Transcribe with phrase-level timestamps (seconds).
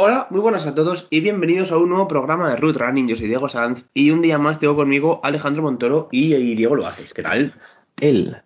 [0.00, 3.08] Hola, muy buenas a todos y bienvenidos a un nuevo programa de Root Running.
[3.08, 6.76] Yo soy Diego Sanz y un día más tengo conmigo Alejandro Montoro y, y Diego
[6.76, 7.12] Loajes.
[7.12, 7.52] ¿Qué tal?
[7.96, 8.36] Él.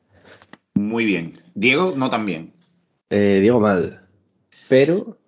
[0.72, 1.42] Muy bien.
[1.55, 2.55] Diego no tan bien.
[3.11, 4.00] Eh, Diego mal.
[4.70, 5.19] Pero.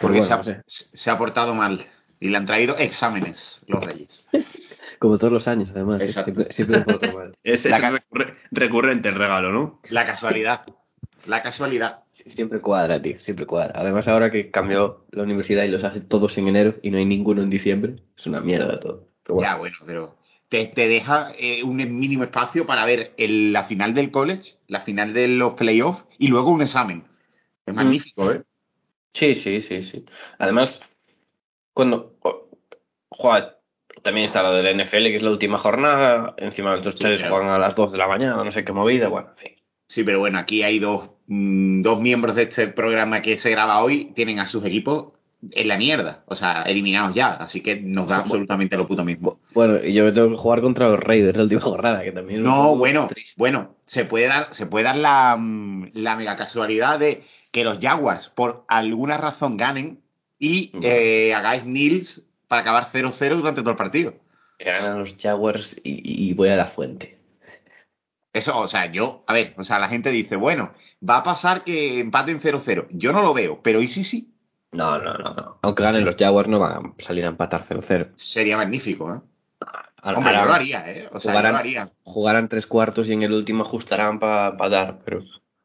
[0.00, 0.86] Porque Pero se, ha, bueno, no sé.
[0.94, 1.84] se ha portado mal.
[2.18, 4.26] Y le han traído exámenes los reyes.
[4.98, 6.00] Como todos los años, además.
[6.00, 6.06] ¿eh?
[6.06, 6.32] Exacto.
[6.32, 7.36] Siempre, siempre me porto mal.
[7.44, 7.64] Es,
[8.50, 9.78] recurrente el regalo, ¿no?
[9.90, 10.64] La casualidad.
[11.26, 12.04] La casualidad.
[12.26, 13.18] Siempre cuadra, tío.
[13.20, 13.72] Siempre cuadra.
[13.80, 17.04] Además, ahora que cambió la universidad y los hace todos en enero y no hay
[17.04, 19.08] ninguno en diciembre, es una mierda todo.
[19.22, 20.16] Pero bueno, Ya, bueno, pero
[20.48, 24.80] te, te deja eh, un mínimo espacio para ver el- la final del college, la
[24.82, 27.04] final de los playoffs y luego un examen.
[27.66, 27.76] Es Mm.
[27.76, 28.42] magnífico, ¿eh?
[29.14, 30.04] Sí, sí, sí, sí.
[30.38, 30.80] Además,
[31.72, 32.48] cuando o-
[33.10, 33.58] juega,
[34.02, 37.34] también está lo del NFL, que es la última jornada, encima los Sí, tres claro.
[37.36, 39.52] juegan a las 2 de la mañana, no sé qué movida, bueno, en fin.
[39.88, 43.82] Sí, pero bueno, aquí hay dos, mm, dos miembros de este programa que se graba
[43.82, 45.12] hoy, tienen a sus equipos
[45.52, 49.38] en la mierda, o sea, eliminados ya, así que nos da absolutamente lo puto mismo.
[49.54, 52.42] Bueno, y yo me tengo que jugar contra los Raiders la última jornada, que también
[52.42, 53.34] No, bueno, triste.
[53.36, 57.22] bueno, se puede dar, se puede dar la, mm, la mega casualidad de
[57.52, 60.00] que los Jaguars por alguna razón ganen
[60.38, 64.14] y eh, hagáis Nils para acabar 0-0 durante todo el partido.
[64.58, 67.15] Ganan los Jaguars y, y voy a la fuente.
[68.36, 70.72] Eso, o sea, yo, a ver, o sea, la gente dice, bueno,
[71.08, 72.86] va a pasar que empaten 0-0.
[72.90, 74.32] Yo no lo veo, pero ¿y sí, sí?
[74.72, 75.58] No, no, no, no.
[75.62, 78.10] Aunque ganen los Jaguars no van a salir a empatar 0-0.
[78.16, 79.20] Sería magnífico, ¿eh?
[80.02, 81.08] Ahora- Hombre, yo ahora lo haría, ¿eh?
[81.12, 81.90] O sea, yo jugarán- lo haría.
[82.04, 85.22] Jugarán tres cuartos y en el último ajustarán para dar, pero...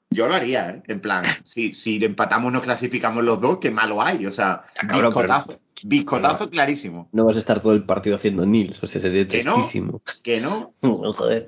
[0.09, 0.83] Yo lo haría, ¿eh?
[0.87, 4.25] En plan, si, si empatamos nos clasificamos los dos, qué malo hay.
[4.25, 7.09] O sea, Ya, cabrón, pero- biscotazo, clarísimo.
[7.11, 9.55] No vas a estar todo el partido haciendo Nils, o sea, sería ¿Que no?
[9.55, 10.01] tristísimo.
[10.23, 11.47] Que no, Joder.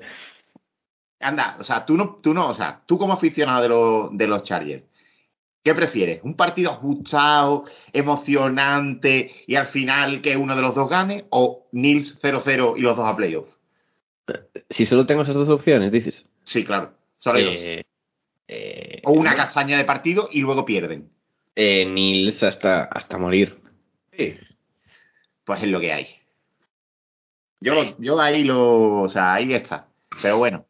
[1.24, 4.26] Anda, o sea, tú no, tú no, o sea, tú como aficionado de, los de
[4.26, 4.84] los Chargers,
[5.62, 6.20] ¿qué prefieres?
[6.22, 11.24] ¿Un partido ajustado, emocionante y al final que uno de los dos gane?
[11.30, 13.48] ¿O Nils 0-0 y los dos a playoff?
[14.70, 16.24] Si solo tengo esas dos opciones, dices.
[16.44, 17.54] Sí, claro, solo hay dos.
[17.56, 17.84] Eh,
[18.48, 21.10] eh, O una castaña de partido y luego pierden.
[21.56, 23.60] Eh, Nils hasta, hasta morir.
[24.16, 24.36] Sí.
[25.44, 26.06] Pues es lo que hay.
[27.60, 29.88] Yo, lo- yo ahí lo, o sea, ahí está.
[30.22, 30.66] Pero bueno,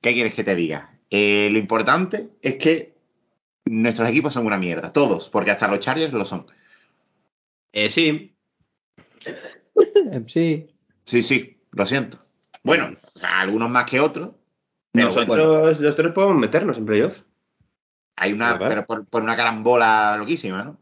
[0.00, 0.90] ¿qué quieres que te diga?
[1.10, 2.94] Eh, lo importante es que
[3.64, 6.46] nuestros equipos son una mierda, todos, porque hasta los Chargers lo son.
[7.72, 8.34] Eh, sí.
[10.28, 10.68] sí.
[11.04, 12.18] Sí, sí, lo siento.
[12.62, 14.30] Bueno, algunos más que otros.
[14.92, 17.22] Pero Nosotros bueno, los tres podemos meternos en playoffs.
[18.16, 20.78] hay una, pero por, por una carambola loquísima, ¿no?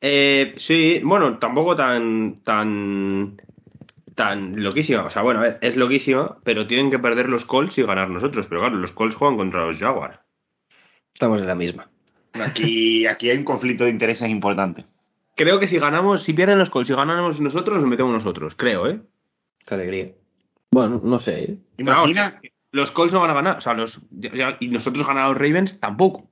[0.00, 3.36] Eh, sí, bueno, tampoco tan, tan,
[4.18, 5.04] tan loquísima.
[5.04, 8.10] O sea, bueno, a ver, es loquísima, pero tienen que perder los Colts y ganar
[8.10, 8.46] nosotros.
[8.48, 10.18] Pero claro, los Colts juegan contra los Jaguars.
[11.14, 11.88] Estamos en la misma.
[12.32, 14.84] Aquí, aquí hay un conflicto de intereses importante.
[15.36, 18.88] Creo que si ganamos, si pierden los Colts y ganamos nosotros, nos metemos nosotros, creo,
[18.88, 19.00] ¿eh?
[19.64, 20.08] Qué alegría.
[20.72, 21.44] Bueno, no sé.
[21.44, 21.58] ¿eh?
[21.78, 22.40] Imagina,
[22.72, 25.28] Los Colts no van a ganar, o sea, los, ya- ya- y nosotros ganar a
[25.28, 26.28] los Ravens tampoco.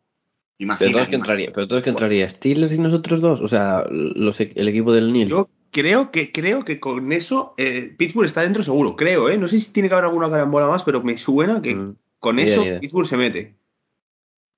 [0.59, 0.87] Pero imagina.
[0.89, 4.69] entonces que entraría, pero entonces que entraría Steelers y nosotros dos, o sea, los, el
[4.69, 5.31] equipo del Nils.
[5.31, 9.37] Yo creo que, creo que con eso eh, Pittsburgh está dentro seguro, creo, ¿eh?
[9.37, 12.39] No sé si tiene que haber alguna carambola más, pero me suena que Mm, con
[12.39, 12.65] eso.
[12.81, 13.55] Pittsburgh se mete.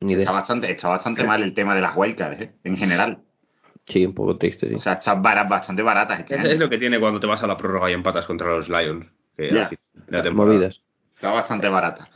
[0.01, 2.53] Ni Está bastante, está bastante mal el tema de las wildcards, ¿eh?
[2.63, 3.19] En general.
[3.87, 4.75] Sí, un poco triste, sí.
[4.77, 6.51] O sea, están bara- bastante baratas este Es, año.
[6.51, 9.07] es lo que tiene cuando te vas a la prórroga y empatas contra los Lions.
[9.37, 9.69] que la
[10.23, 10.33] temporada.
[10.33, 10.81] Movidas.
[11.17, 12.09] Está bastante barata.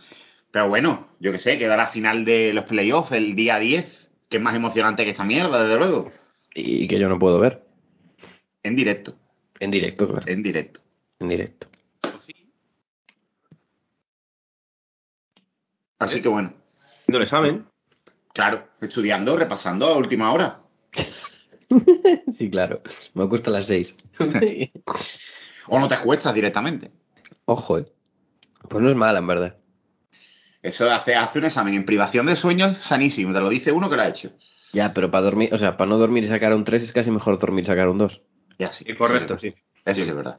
[0.53, 3.87] Pero bueno, yo que sé, queda la final de los playoffs el día 10,
[4.29, 6.13] que es más emocionante que esta mierda, desde luego.
[6.55, 7.63] Y que yo no puedo ver.
[8.63, 9.15] En directo,
[9.61, 10.25] En directo, claro.
[10.27, 10.81] en directo.
[11.19, 11.67] En directo.
[15.99, 16.53] Así que bueno,
[17.09, 17.67] No le saben.
[18.35, 20.59] claro, estudiando, repasando a última hora.
[22.37, 22.83] Sí, claro.
[23.15, 23.97] Me acuesto a las 6.
[25.69, 26.91] O no te acuestas directamente.
[27.45, 27.87] Ojo, eh.
[28.69, 29.57] Pues no es mala, en verdad.
[30.61, 33.71] Eso de hacer hace un examen en privación de sueño es sanísimo, te lo dice
[33.73, 34.33] uno que lo ha hecho.
[34.73, 37.11] Ya, pero para dormir, o sea, para no dormir y sacar un 3 es casi
[37.13, 38.21] mejor dormir y sacar un 2.
[38.59, 38.85] Ya sí.
[38.95, 39.55] Correcto, sí.
[39.85, 40.39] Eso sí es verdad.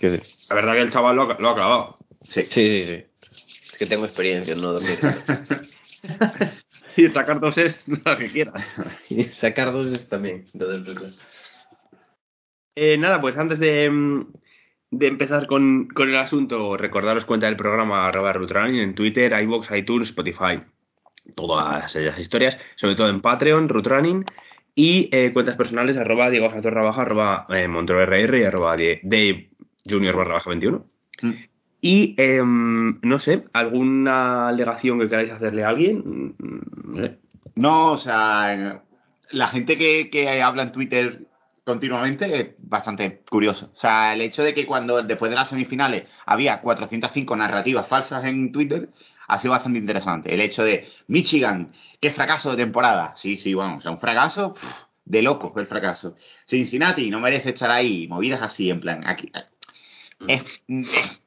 [0.00, 1.96] Decir, La verdad que el chaval lo ha, lo ha clavado.
[2.22, 2.42] Sí.
[2.42, 3.04] Sí, sí, sí.
[3.20, 4.98] Es que tengo experiencia en no dormir.
[6.96, 8.54] Sí, sacar dos es lo que quieras.
[9.10, 10.46] y sacar dos es también.
[10.54, 11.18] Entonces, pues,
[12.74, 14.32] Eh, nada, pues antes de, mm,
[14.92, 19.70] de empezar con, con el asunto, recordaros cuenta del programa arroba Rutrunning en Twitter, iVoox,
[19.76, 20.62] iTunes, Spotify,
[21.34, 24.24] todas esas historias, sobre todo en Patreon, Rutrunning,
[24.78, 29.50] y eh, cuentas personales arroba Diego Satorra baja, arroba eh, RR y arroba Dave
[29.88, 30.86] Junior barra baja 21.
[31.22, 31.30] Mm.
[31.80, 36.34] Y em, no sé, ¿alguna alegación que queráis hacerle a alguien?
[36.38, 37.18] Mm, No sé.
[37.54, 38.82] No, o sea,
[39.30, 41.26] la gente que, que habla en Twitter
[41.64, 43.70] continuamente es bastante curioso.
[43.74, 48.26] O sea, el hecho de que cuando después de las semifinales había 405 narrativas falsas
[48.26, 48.90] en Twitter
[49.28, 50.32] ha sido bastante interesante.
[50.32, 53.14] El hecho de Michigan, qué fracaso de temporada.
[53.16, 54.64] Sí, sí, bueno, o sea, un fracaso pff,
[55.04, 56.16] de loco el fracaso.
[56.46, 59.30] Cincinnati no merece estar ahí, movidas así, en plan, aquí.
[60.26, 60.42] Es,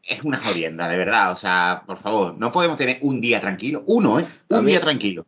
[0.04, 1.31] es una jodienda, de verdad.
[1.31, 3.84] O sea, por favor, no podemos tener un día tranquilo.
[3.86, 4.25] Uno, ¿eh?
[4.50, 5.25] Un mí- día tranquilo.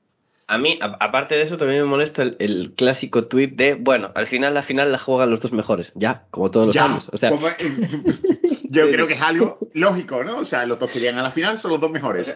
[0.47, 4.12] A mí, a- aparte de eso, también me molesta el, el clásico tweet de, bueno,
[4.15, 5.91] al final la final la juegan los dos mejores.
[5.95, 7.07] Ya, como todos los Ya, años.
[7.13, 7.47] O sea, como-
[8.71, 10.39] yo creo que es algo lógico, ¿no?
[10.39, 12.27] O sea, los dos que llegan a la final son los dos mejores.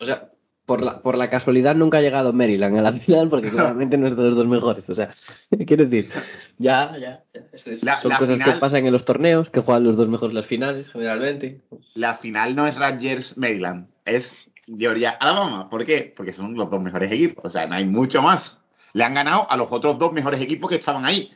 [0.00, 0.28] o sea,
[0.64, 4.06] por la, por la casualidad nunca ha llegado Maryland a la final porque claramente no
[4.06, 4.88] es de los dos mejores.
[4.88, 5.10] O sea,
[5.66, 6.10] quiero decir,
[6.58, 7.22] ya, ya.
[7.52, 9.96] es- es- La- son la cosas final- que pasan en los torneos, que juegan los
[9.96, 11.60] dos mejores las finales, generalmente.
[11.94, 14.36] La final no es Rangers Maryland, es
[14.66, 15.68] Georgia Alabama.
[15.68, 16.12] ¿Por qué?
[16.16, 17.44] Porque son los dos mejores equipos.
[17.44, 18.60] O sea, no hay mucho más.
[18.94, 21.32] Le han ganado a los otros dos mejores equipos que estaban ahí.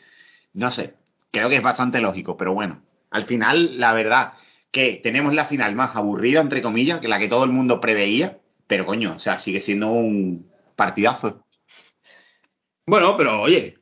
[0.55, 0.95] No sé,
[1.33, 2.81] creo que es bastante lógico, pero bueno.
[3.11, 4.33] Al final, la verdad,
[4.71, 8.39] que tenemos la final más aburrida, entre comillas, que la que todo el mundo preveía,
[8.67, 11.45] pero coño, o sea, sigue siendo un partidazo.
[12.87, 13.79] Bueno, pero oye,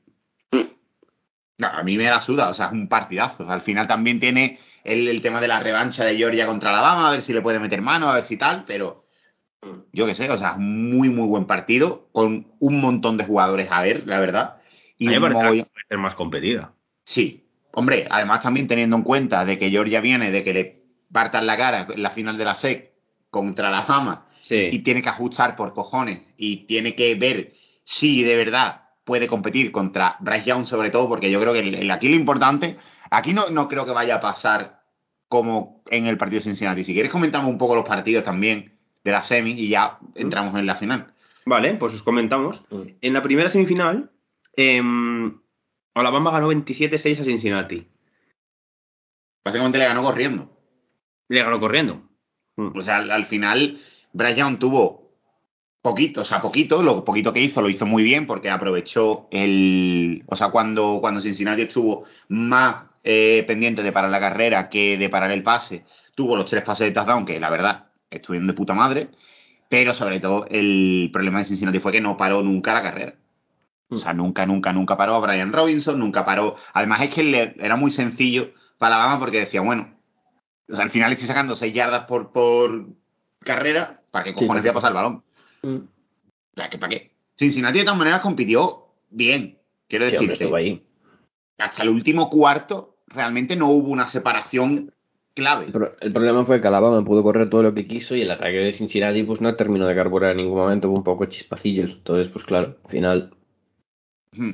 [1.58, 3.48] No, a mí me la suda, o sea, es un partidazo.
[3.48, 7.12] Al final también tiene el, el tema de la revancha de Georgia contra Alabama, a
[7.12, 9.04] ver si le puede meter mano, a ver si tal, pero
[9.92, 13.70] yo qué sé, o sea, es muy, muy buen partido, con un montón de jugadores
[13.70, 14.60] a ver, la verdad.
[14.98, 16.74] Y a mí me parece que puede ser más competida.
[17.04, 17.43] Sí,
[17.74, 20.82] hombre, además también teniendo en cuenta de que Georgia viene de que le
[21.12, 22.92] partan la cara en la final de la SEC
[23.30, 24.78] contra Alabama y Sí.
[24.80, 27.52] tiene que ajustar por cojones y tiene que ver
[27.84, 31.74] si de verdad puede competir contra Bryce Young sobre todo, porque yo creo que el-
[31.74, 32.76] el- aquí lo importante,
[33.10, 34.80] aquí no, no creo que vaya a pasar
[35.28, 36.84] como en el partido de Cincinnati.
[36.84, 38.72] Si quieres comentamos un poco los partidos también
[39.02, 41.12] de la semi y ya entramos en la final.
[41.46, 42.62] Vale, pues os comentamos.
[42.70, 42.82] Mm.
[43.02, 44.10] En la primera semifinal,
[44.56, 45.38] em,
[45.94, 47.86] Alabama ganó 27-6 a Cincinnati.
[49.44, 50.50] Básicamente le ganó corriendo.
[51.28, 52.02] Le ganó corriendo.
[52.56, 52.78] Mm.
[52.78, 53.78] O sea, al, al final,
[54.12, 55.04] Bryce Young tuvo
[55.84, 60.24] poquito, o sea, poquito, lo poquito que hizo lo hizo muy bien porque aprovechó el.
[60.26, 65.10] O sea, cuando, cuando Cincinnati estuvo más eh, pendiente de parar la carrera que de
[65.10, 68.72] parar el pase, tuvo los tres pases de touchdown, que la verdad estuvieron de puta
[68.72, 69.10] madre,
[69.68, 73.14] pero sobre todo el problema de Cincinnati fue que no paró nunca la carrera.
[73.94, 76.56] O sea, nunca, nunca, nunca paró a Brian Robinson, nunca paró.
[76.72, 79.94] Además, es que le- era muy sencillo para Alabama porque decía, bueno,
[80.68, 82.86] o sea, al final estoy sacando 6 yardas por, por
[83.40, 85.22] carrera, ¿para qué Sí, cojones voy a pasar el balón?
[85.62, 85.76] Mm.
[85.76, 87.10] O sea, ¿que ¿para qué?
[87.36, 89.58] Cincinnati de todas maneras compitió bien,
[89.88, 90.50] quiero Sí, decirte.
[90.54, 90.82] ahí.
[91.58, 94.92] Hasta el último cuarto realmente no hubo una separación
[95.34, 95.66] clave.
[95.66, 98.30] El, pro- el problema fue que Alabama pudo correr todo lo que quiso y el
[98.30, 101.90] ataque de Cincinnati pues no terminó de carburar en ningún momento, hubo un poco chispacillos.
[101.90, 103.34] Entonces, pues claro, al final.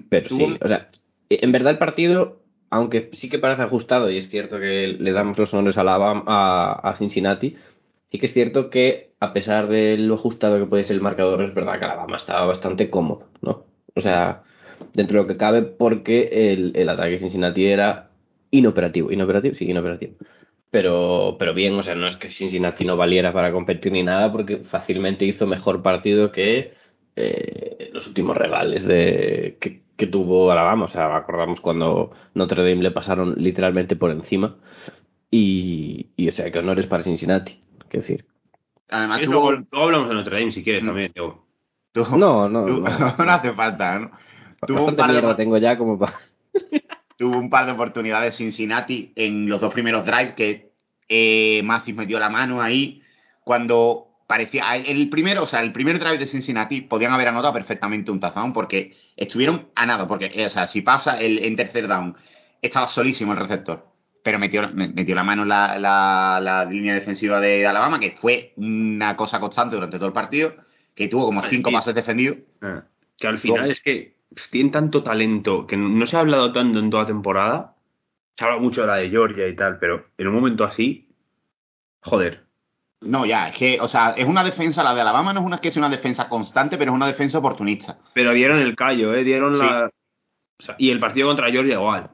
[0.09, 0.91] Pero Tuvo- sí, o sea,
[1.31, 5.39] en verdad el partido, aunque sí que parece ajustado y es cierto que le damos
[5.39, 7.57] los honores a, Alabama, a, a Cincinnati,
[8.11, 11.43] sí que es cierto que a pesar de lo ajustado que puede ser el marcador,
[11.43, 13.65] es verdad que Alabama estaba bastante cómodo, ¿no?
[13.95, 14.43] O sea,
[14.95, 18.11] dentro de lo que cabe porque el, el ataque de Cincinnati era
[18.51, 20.15] inoperativo, inoperativo, sí, inoperativo.
[20.71, 24.31] Pero, pero bien, o sea, no es que Cincinnati no valiera para competir ni nada,
[24.31, 26.73] porque fácilmente hizo mejor partido que
[27.17, 30.87] eh, los últimos rivales de, que, que tuvo Alabama.
[30.87, 34.57] O sea, acordamos cuando Notre Dame le pasaron literalmente por encima.
[35.31, 37.61] Y, y o sea, que honores para Cincinnati.
[37.89, 38.25] Quiero decir.
[38.89, 40.87] Además, luego, luego hablamos de Notre Dame si quieres Mm.
[40.87, 41.13] también.
[41.15, 41.47] Diego.
[41.93, 43.17] tuvo- No, no, tuvo- no.
[43.25, 44.11] no hace falta, ¿no?
[44.67, 46.15] Tuvo un, par de, tengo ya como para.
[47.17, 50.73] tuvo un par de oportunidades Cincinnati en los dos primeros drives que
[51.09, 53.03] eh, Mathis metió la mano ahí
[53.43, 54.77] cuando parecía.
[54.77, 58.53] El primero, o sea, el primer drive de Cincinnati podían haber anotado perfectamente un touchdown
[58.53, 60.07] porque estuvieron a nada.
[60.07, 62.15] Porque, eh, o sea, si pasa el, en tercer down,
[62.63, 63.89] estaba solísimo el receptor.
[64.23, 68.53] Pero metió, metió la mano en la, la, la línea defensiva de Alabama, que fue
[68.57, 70.55] una cosa constante durante todo el partido,
[70.95, 72.39] que tuvo como cinco pases defendidos.
[72.63, 72.85] Ah,
[73.19, 74.15] que al final Luego- es que
[74.53, 77.75] tienen tanto talento que no se ha hablado tanto en toda temporada.
[78.39, 81.09] Se habla mucho de la de Georgia y tal, pero en un momento así,
[82.01, 82.50] joder.
[83.03, 85.59] No, ya, es que, o sea, es una defensa, la de Alabama no es una
[85.59, 87.99] que sea una defensa constante, pero es una defensa oportunista.
[88.13, 89.25] Pero dieron el callo, ¿eh?
[89.25, 89.63] Dieron Sí.
[89.63, 89.87] la.
[89.87, 92.11] o sea, y el partido contra Georgia igual.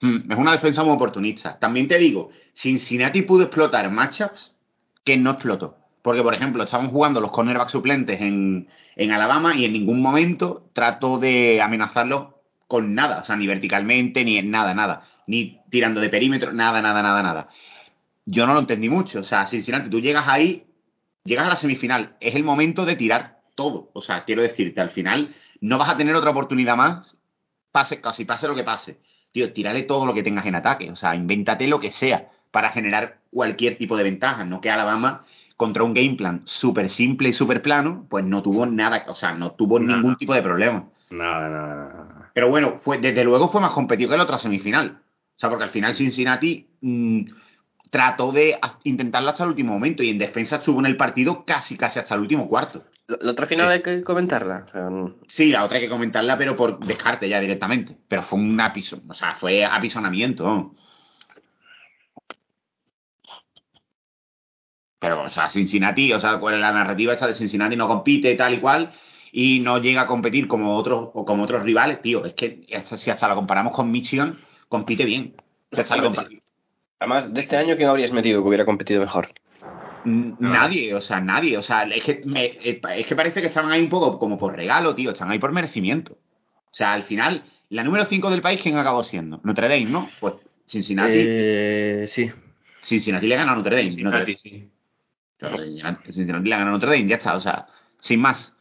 [0.00, 1.58] Mm, Es una defensa muy oportunista.
[1.58, 4.54] También te digo, Cincinnati pudo explotar matchups
[5.04, 5.76] que no explotó.
[6.02, 10.68] Porque, por ejemplo, estaban jugando los cornerbacks suplentes en, en Alabama y en ningún momento
[10.74, 12.28] trató de amenazarlos
[12.66, 13.20] con nada.
[13.22, 15.02] O sea, ni verticalmente, ni en nada, nada.
[15.26, 17.48] Ni tirando de perímetro, nada, nada, nada, nada.
[18.30, 19.20] Yo no lo entendí mucho.
[19.20, 20.66] O sea, Cincinnati, tú llegas ahí,
[21.24, 22.16] llegas a la semifinal.
[22.20, 23.90] Es el momento de tirar todo.
[23.94, 27.16] O sea, quiero decirte, al final no vas a tener otra oportunidad más,
[27.72, 28.98] pase, casi pase lo que pase
[29.32, 30.90] tío, tírale todo lo que tengas en ataque.
[30.90, 34.44] O sea, invéntate lo que sea para generar cualquier tipo de ventaja.
[34.44, 35.24] No que Alabama,
[35.56, 39.32] contra un game plan súper simple y súper plano, pues no tuvo nada, o sea,
[39.32, 39.96] no tuvo Nada.
[39.96, 40.88] ningún tipo de problema.
[41.10, 42.30] Nada, nada, nada.
[42.34, 45.02] Pero bueno, fue, desde luego fue más competido que la otra semifinal.
[45.36, 47.20] O sea, porque al final Cincinnati mm,
[47.90, 51.76] trató de intentarlo hasta el último momento y en defensa estuvo en el partido casi,
[51.76, 52.84] casi hasta el último cuarto.
[53.06, 54.66] La, otra final hay que comentarla.
[54.68, 57.96] O sea, no- Sí, la otra hay que comentarla, pero por descarte ya directamente.
[58.08, 60.74] Pero fue un apiso, o sea, fue apisonamiento.
[65.00, 68.54] Pero, o sea, Cincinnati, o sea, pues la narrativa esta de Cincinnati no compite tal
[68.54, 68.90] y cual
[69.30, 72.24] y no llega a competir como otros o como otros rivales, tío.
[72.24, 75.36] Es que hasta- si hasta la comparamos con Michigan, compite bien.
[75.72, 76.28] Si hasta la compa-
[77.00, 79.28] Además, de este año, ¿quién habrías metido que hubiera competido mejor?
[80.04, 81.58] Nadie, o sea, nadie.
[81.58, 84.38] O sea, es que, me- eh, es que parece que estaban ahí un poco como
[84.38, 85.10] por regalo, tío.
[85.10, 86.14] Están ahí por merecimiento.
[86.14, 89.40] O sea, al final, la número 5 del país, ¿quién acabó siendo?
[89.44, 90.08] Notre Dame, ¿no?
[90.20, 90.34] Pues
[90.66, 91.12] Cincinnati.
[91.14, 92.30] Eh, sí.
[92.82, 93.90] Cincinnati le gana a Notre Dame.
[93.90, 94.68] Cincinnati, Notre- sí.
[96.12, 97.36] Cincinnati le gana a Notre Dame, ya está.
[97.36, 97.66] O sea,
[97.98, 98.54] sin más.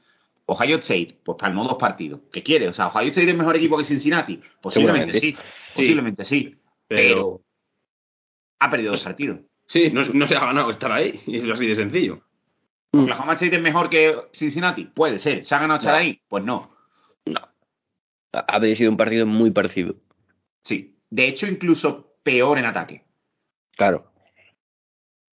[0.50, 2.22] Ohio State, pues palmó dos partidos.
[2.32, 2.70] ¿Qué quiere?
[2.70, 4.40] O sea, ¿Ohio State es mejor equipo que Cincinnati?
[4.62, 5.36] Posiblemente sí.
[5.76, 6.56] Posiblemente sí.
[6.88, 7.42] Pero
[8.60, 9.40] ha perdido dos partidos.
[9.68, 11.22] Sí, no, no se ha ganado estar ahí.
[11.28, 12.22] Y es así de sencillo.
[12.92, 14.86] ¿Oklahoma State es mejor que Cincinnati?
[14.86, 15.46] Puede ser.
[15.46, 16.00] ¿Se ha ganado estar No.
[16.00, 16.22] ahí?
[16.30, 16.72] Pues no.
[18.34, 19.96] Ha- Habría sido un partido muy parecido.
[20.64, 20.96] Sí.
[21.10, 23.04] De hecho, incluso peor en ataque.
[23.76, 24.12] Claro.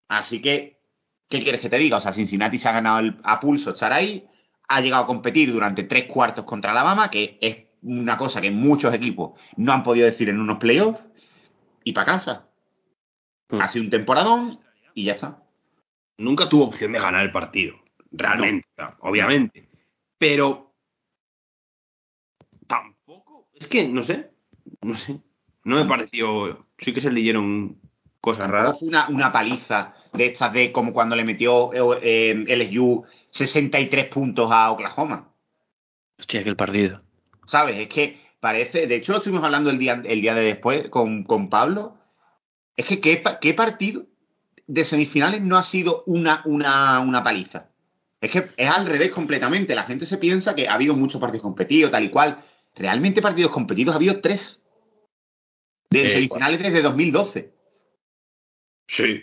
[0.09, 0.79] Así que,
[1.29, 1.99] ¿qué quieres que te diga?
[1.99, 4.27] O sea, Cincinnati se ha ganado el- a pulso estar ahí,
[4.69, 8.93] ha llegado a competir durante tres cuartos contra Alabama, que es una cosa que muchos
[8.95, 11.01] equipos no han podido decir en unos playoffs,
[11.85, 12.49] y para casa.
[13.53, 13.61] Mm.
[13.61, 14.61] Ha sido un temporadón
[14.95, 15.43] y ya está.
[16.19, 17.77] Nunca tuvo opción de ganar el partido.
[18.11, 18.67] Realmente,
[19.01, 19.69] obviamente.
[20.19, 20.75] Pero
[22.67, 23.49] tampoco.
[23.55, 24.31] Es que no sé.
[24.81, 25.21] No sé.
[25.65, 26.67] No me pareció.
[26.79, 27.79] Sí que se leyeron
[28.21, 28.79] cosas raras.
[28.79, 34.07] fue una, una paliza de estas de como cuando le metió eh, eh, LSU 63
[34.09, 35.33] puntos a Oklahoma.
[36.19, 37.03] Hostia, aquel partido.
[37.47, 37.77] ¿Sabes?
[37.77, 41.25] Es que parece, de hecho lo estuvimos hablando el día, el día de después con,
[41.25, 41.99] con Pablo.
[42.77, 44.07] Es que ¿qué, pa- qué partido
[44.67, 47.71] de semifinales no ha sido una, una, una paliza?
[48.21, 49.75] Es que es al revés completamente.
[49.75, 52.39] La gente se piensa que ha habido muchos partidos competidos, tal y cual.
[52.75, 54.63] Realmente partidos competidos ha habido tres.
[55.91, 57.53] De Eh, semifinales desde 2012.
[58.89, 59.21] Sí.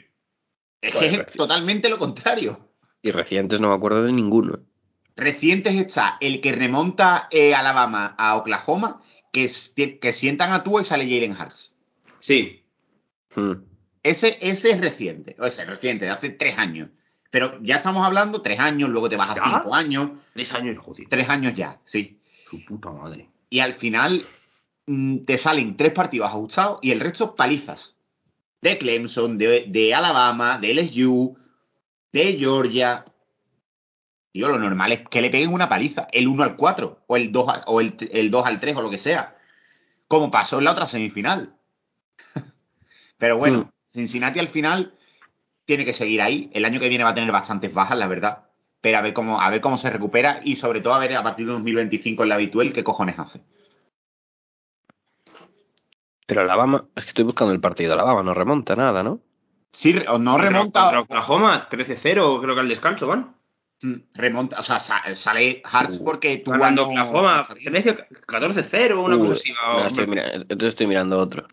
[0.81, 1.37] Es Joder, que pero es sí.
[1.37, 2.69] totalmente lo contrario.
[3.01, 4.59] Y recientes no me acuerdo de ninguno.
[5.15, 9.01] Recientes está el que remonta eh, Alabama a Oklahoma,
[9.33, 9.51] que,
[9.99, 11.75] que sientan a Tua y sale Jalen Hurts.
[12.19, 12.58] Sí.
[13.39, 13.63] Hmm.
[14.03, 16.89] Ese, ese es reciente, o ese es reciente, de hace tres años.
[17.31, 21.07] Pero ya estamos hablando tres años, luego te vas a cinco años, Tres años, joder.
[21.09, 22.19] tres años ya, sí.
[22.49, 23.29] Su puta madre.
[23.49, 24.25] Y al final
[24.87, 27.95] mm, te salen tres partidos ajustados y el resto palizas.
[28.61, 31.37] De Clemson, de, de Alabama, de LSU,
[32.11, 33.05] de Georgia.
[34.31, 37.31] Tío, lo normal es que le peguen una paliza, el 1 al 4, o el
[37.31, 39.35] 2 al, o el, el 2 al 3, o lo que sea.
[40.07, 41.55] Como pasó en la otra semifinal.
[43.19, 43.69] Pero bueno, Mm.
[43.93, 44.93] Cincinnati al final
[45.65, 46.49] tiene que seguir ahí.
[46.53, 48.45] El año que viene va a tener bastantes bajas, la verdad.
[48.81, 51.21] Pero a ver cómo, a ver cómo se recupera y sobre todo a ver a
[51.21, 53.41] partir de 2025 en la habitual qué cojones hace.
[56.25, 57.93] Pero Alabama, es que estoy buscando el partido.
[57.93, 59.19] Alabama no remonta nada, ¿no?
[59.71, 60.81] Sí, re- o no remonta.
[60.81, 63.35] Contra Oklahoma, 13-0, creo que al descanso van.
[63.81, 67.97] Mm, Remonta, o sea, sa- sale Hartz porque tú Ganando Oklahoma, 13,
[68.27, 69.53] 14-0, una Uh, cosa así.
[69.53, 71.47] no, estoy mira- entonces estoy mirando otro.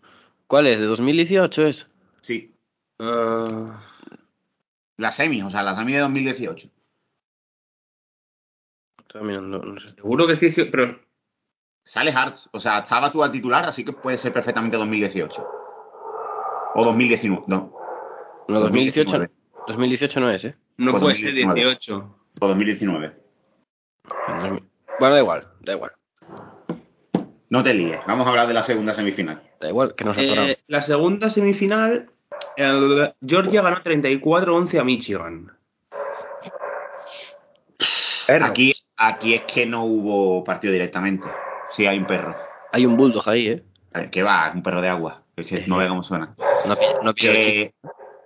[0.46, 0.78] ¿Cuál es?
[0.80, 1.86] ¿De 2018 es?
[2.22, 2.52] Sí,
[2.98, 3.78] Ah,
[4.96, 6.68] la semi, o sea, la semi de 2018.
[9.00, 9.94] estaba mirando, no sé.
[9.94, 10.98] Seguro que sí, pero
[11.84, 12.48] Sale Hartz.
[12.52, 15.46] O sea, estaba tú a titular, así que puede ser perfectamente 2018.
[16.74, 17.44] O 2019.
[17.46, 17.72] No.
[18.48, 19.30] No, 2018, 2019.
[19.68, 20.56] 2018 no es, ¿eh?
[20.78, 21.60] no Pues puede ser 2019.
[21.60, 22.16] 18.
[22.40, 23.16] O 2019.
[24.98, 25.92] Bueno, da igual, da igual.
[27.48, 28.00] No te líes.
[28.06, 29.40] Vamos a hablar de la segunda semifinal.
[29.60, 30.16] Da igual, que nos.
[30.18, 32.10] Eh, la segunda semifinal,
[32.56, 35.52] Georgia ganó 34-11 a Michigan.
[38.26, 38.44] Perro.
[38.44, 41.26] Aquí, aquí es que no hubo partido directamente.
[41.70, 42.34] Sí, hay un perro.
[42.72, 43.62] Hay un bulldog ahí, ¿eh?
[44.10, 45.22] Que va, un perro de agua.
[45.36, 46.34] Es que no ve cómo suena.
[46.66, 47.14] No, no.
[47.14, 47.72] Que,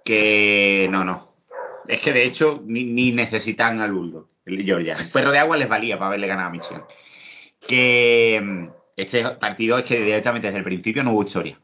[0.05, 1.35] que no, no.
[1.87, 4.97] Es que de hecho ni, ni necesitan al Bulldog, el Georgia.
[4.97, 6.85] El perro de agua les valía para haberle ganado a Michigan.
[7.67, 11.59] Que este partido es que directamente desde el principio no hubo historia.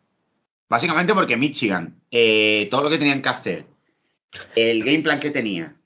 [0.69, 3.67] Básicamente porque Michigan, eh, todo lo que tenían que hacer,
[4.55, 5.77] el game plan que tenía,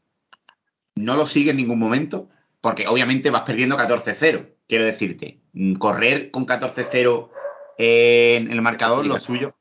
[0.95, 2.29] no lo sigue en ningún momento,
[2.61, 4.49] porque obviamente vas perdiendo 14-0.
[4.69, 7.31] Quiero decirte, mm, correr con 14-0
[7.79, 9.55] en el marcador, lo suyo,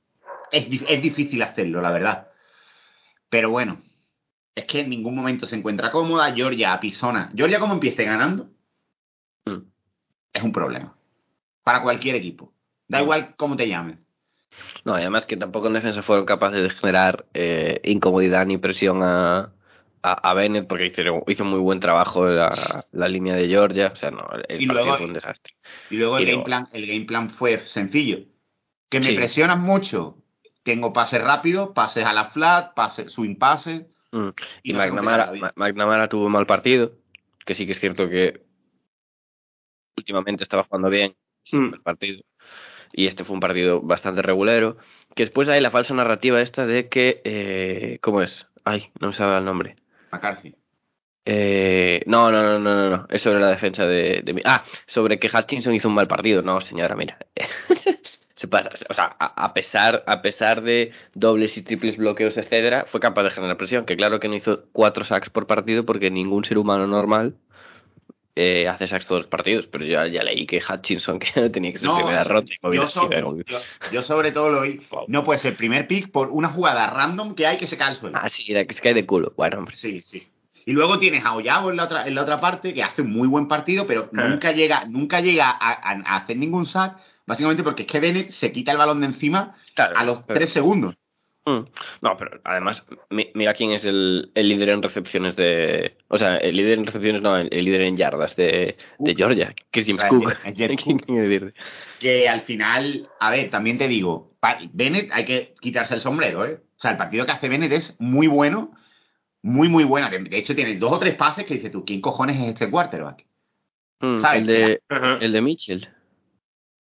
[0.51, 2.27] es, es difícil hacerlo, la verdad.
[3.29, 3.81] Pero bueno,
[4.55, 6.33] es que en ningún momento se encuentra cómoda.
[6.33, 7.31] Georgia apisona.
[7.35, 8.49] Georgia, como empiece ganando,
[9.45, 9.61] Mm.
[10.33, 10.95] es un problema.
[11.63, 12.53] Para cualquier equipo.
[12.87, 13.97] Da igual cómo te llames.
[14.83, 19.51] No, además que tampoco en defensa fueron capaces de generar eh, incomodidad ni presión a,
[20.01, 23.91] a, a Bennett porque hicieron, hizo muy buen trabajo la, la línea de Georgia.
[23.93, 25.53] O sea, no, el, Y partido luego- fue un desastre.
[25.89, 28.19] Y luego el Y game luego- plan, el game plan fue sencillo.
[28.89, 29.15] Que me Sí.
[29.15, 30.17] presionas mucho.
[30.63, 33.85] Tengo pases rápidos, pases a la flat, pases, swing pases.
[34.11, 34.29] Mm.
[34.63, 36.93] Y, Y no McNamara, McNamara tuvo un mal partido,
[37.45, 38.41] que sí que es cierto que
[39.95, 41.15] últimamente estaba jugando bien
[41.51, 41.73] Mm.
[41.73, 42.21] el partido.
[42.91, 44.77] Y este fue un partido bastante regulero.
[45.15, 47.21] Que después hay la falsa narrativa esta de que...
[47.23, 48.47] Eh, ¿Cómo es?
[48.63, 49.75] Ay, no me sabe el nombre.
[50.11, 50.55] McCarthy.
[51.25, 53.07] Eh, no, no, no, no, no, no.
[53.09, 56.41] Es sobre la defensa de, de mi- Ah, sobre que Hutchinson hizo un mal partido.
[56.41, 57.17] No, señora, mira.
[58.35, 58.69] Se pasa.
[58.89, 63.23] O sea, a, a pesar, a pesar de dobles y triples bloqueos, etcétera, fue capaz
[63.23, 63.85] de generar presión.
[63.85, 67.35] Que claro que no hizo cuatro sacks por partido porque ningún ser humano normal
[68.35, 69.67] eh, hace sacks todos los partidos.
[69.67, 72.51] Pero yo ya leí que Hutchinson, que no tenía que ser No, primera ronda.
[72.51, 73.59] y yo, movidas así, so- pero- yo-
[73.91, 74.81] yo sobre todo lo oí.
[74.91, 75.05] Wow.
[75.07, 77.95] No puede ser primer pick por una jugada random que hay que se cae al
[77.97, 78.17] suelo.
[78.21, 79.33] Ah, sí, la que se cae de culo.
[79.37, 79.75] Bueno, hombre.
[79.75, 80.27] Sí, sí.
[80.65, 83.11] Y luego tienes a Oyabo en la otra, en la otra parte, que hace un
[83.11, 87.63] muy buen partido, pero nunca llega, nunca llega a, a- a hacer ningún sack, básicamente
[87.63, 90.95] porque es que Bennett se quita el balón de encima Claro, a los tres segundos.
[91.45, 91.65] Mm.
[92.01, 95.97] No, pero además, mi- mira quién es el, el líder en recepciones de.
[96.09, 99.15] O sea, el líder en recepciones, no, el, el líder en yardas de, de.
[99.15, 100.19] Georgia, que es James O.
[101.99, 104.35] Que al final, a ver, también te digo,
[104.73, 106.61] Bennett hay que quitarse el sombrero, ¿eh?
[106.77, 108.71] O sea, el partido que hace Bennett es muy bueno,
[109.41, 110.09] muy, muy bueno.
[110.09, 112.69] De de hecho, tiene dos o tres pases que dices tú, ¿quién cojones es este
[112.69, 113.25] quarterback?
[114.01, 114.41] Mm, ¿Sabes?
[114.41, 114.81] el, de,
[115.21, 115.89] el de Mitchell.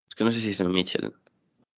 [0.08, 1.12] Es que no sé si es de Mitchell.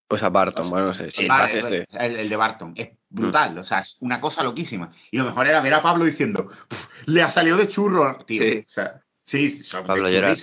[0.09, 1.11] O sea, Barton, bueno, no sé.
[1.11, 2.07] Sí, el Vale, pues, este.
[2.07, 2.73] el, el de Barton.
[2.77, 4.93] Es brutal, o sea, es una cosa loquísima.
[5.11, 8.43] Y lo mejor era ver a Pablo diciendo, "Puf, le ha salido de churro, tío.
[8.43, 8.59] Sí.
[8.67, 10.37] O sea, sí, Pablo llorar.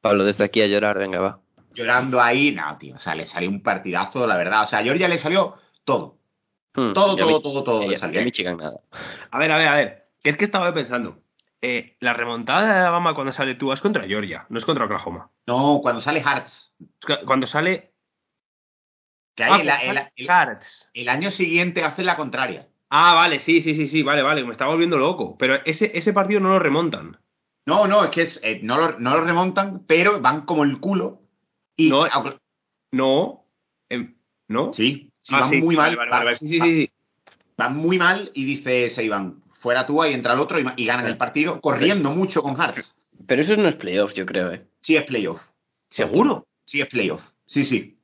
[0.00, 1.40] Pablo, desde aquí a llorar, venga, va.
[1.74, 4.62] Llorando ahí, no, tío, o sea, le salió un partidazo, la verdad.
[4.64, 6.16] O sea, a Georgia le salió todo.
[6.74, 8.20] Mm, Todo, a todo, Mi- todo, todo le a- salió.
[8.20, 8.80] a Michigan nada.
[9.30, 10.06] A ver, a ver, a ver.
[10.22, 11.18] Que es que estaba pensando.
[11.60, 15.30] Eh, la remontada de Alabama cuando sale tú es contra Georgia, no es contra Oklahoma.
[15.46, 16.74] No, cuando sale Hartz,
[17.26, 17.92] Cuando sale.
[19.36, 20.58] Que Ah, ahí el, el- el-
[20.94, 22.66] el año siguiente hace la contraria.
[22.90, 25.36] Ah, vale, sí, sí, sí, sí, vale, vale, me estaba volviendo loco.
[25.38, 27.18] Pero ese, ese partido no lo remontan.
[27.66, 30.78] No, no, es que es, eh, no, lo, no lo remontan, pero van como el
[30.80, 31.20] culo.
[31.76, 32.38] Y, No, aunque-
[32.92, 33.44] No.
[33.88, 34.16] em,
[34.48, 34.72] ¿No?
[34.72, 35.96] sí, sí, Ah, van sí, muy sí, mal.
[35.96, 36.90] vale, vale, van- vale, sí, sí, sí, sí.
[37.58, 40.86] van muy mal y dice se iban fuera tú y entra el otro y, y
[40.86, 42.94] ganan el partido corriendo mucho con Hartz.
[43.26, 44.64] Pero eso no es playoff, yo creo, ¿eh?
[44.80, 45.40] Sí es playoff.
[45.90, 46.46] ¿Seguro?
[46.64, 47.22] Sí es playoff.
[47.46, 47.95] Sí, sí.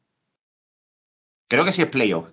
[1.52, 2.28] Creo que sí es playoff.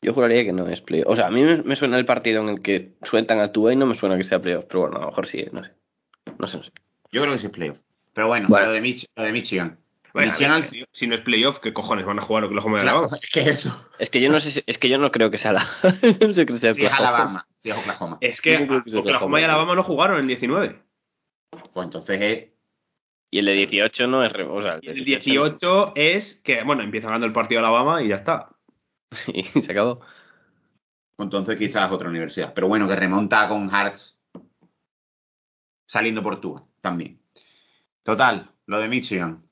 [0.00, 1.08] Yo juraría que no es playoff.
[1.10, 3.72] O sea, a mí me, me suena el partido en el que sueltan a Tua
[3.72, 4.64] y no me suena que sea playoff.
[4.68, 5.72] Pero bueno, a lo mejor sí, no sé.
[6.38, 6.70] No sé, no sé.
[7.10, 7.78] Yo creo que sí es playoff.
[8.14, 8.66] Pero bueno, Bueno.
[8.66, 9.78] Lo, de Mich- lo de Michigan.
[10.14, 12.82] Bueno, a Michigan ver, si- no es playoff, ¿qué cojones van a jugar Oklahoma y
[12.82, 13.18] Claro, Alabama?
[13.20, 13.88] es que eso.
[13.98, 15.68] Es que yo no sé si- es que yo no creo que sea la
[16.20, 16.86] no sé que sea Sí.
[16.86, 17.46] Alabama.
[17.62, 18.18] Sí Oklahoma.
[18.20, 19.40] Es que creo que Oklahoma.
[19.40, 20.78] y Alabama no jugaron en 19.
[21.72, 22.48] Pues entonces es.
[23.30, 27.08] Y el de 18 no es o sea, Y el 18 es que, bueno, empieza
[27.08, 28.48] ganando el partido Alabama y ya está.
[29.26, 30.00] y se acabó.
[31.18, 32.54] Entonces quizás otra universidad.
[32.54, 34.18] Pero bueno, que remonta con Hartz
[35.86, 37.20] saliendo por tú también.
[38.02, 39.42] Total, lo de Michigan.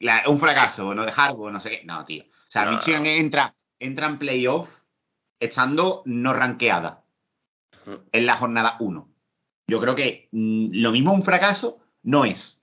[0.00, 1.84] La- un fracaso, lo de Harbaugh, no sé qué.
[1.84, 2.24] No, tío.
[2.24, 2.72] O sea, No.
[2.72, 4.68] Michigan entra, entra en playoff
[5.40, 7.04] estando no rankeada
[8.12, 9.08] en la jornada 1.
[9.68, 12.61] Yo creo que mm, lo mismo un fracaso no es.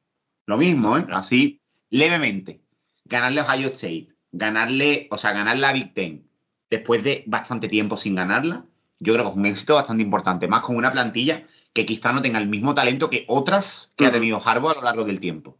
[0.49, 1.05] Lo mismo, ¿eh?
[1.11, 2.61] Así, levemente.
[3.05, 6.27] Ganarle a Ohio State, ganarle, o sea, ganarle a Big Ten,
[6.71, 8.65] después de bastante tiempo sin ganarla,
[8.99, 12.23] yo creo que es un éxito bastante importante, más con una plantilla que quizá no
[12.23, 15.55] tenga el mismo talento que otras que ha tenido Harbaugh a lo largo del tiempo.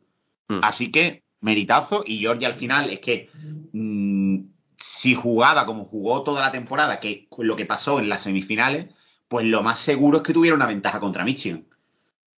[0.47, 0.61] Mm.
[0.63, 3.29] Así que, meritazo, y Georgia al final es que
[3.73, 4.39] mm,
[4.75, 8.87] si jugaba como jugó toda la temporada, que lo que pasó en las semifinales,
[9.27, 11.67] pues lo más seguro es que tuviera una ventaja contra Michigan.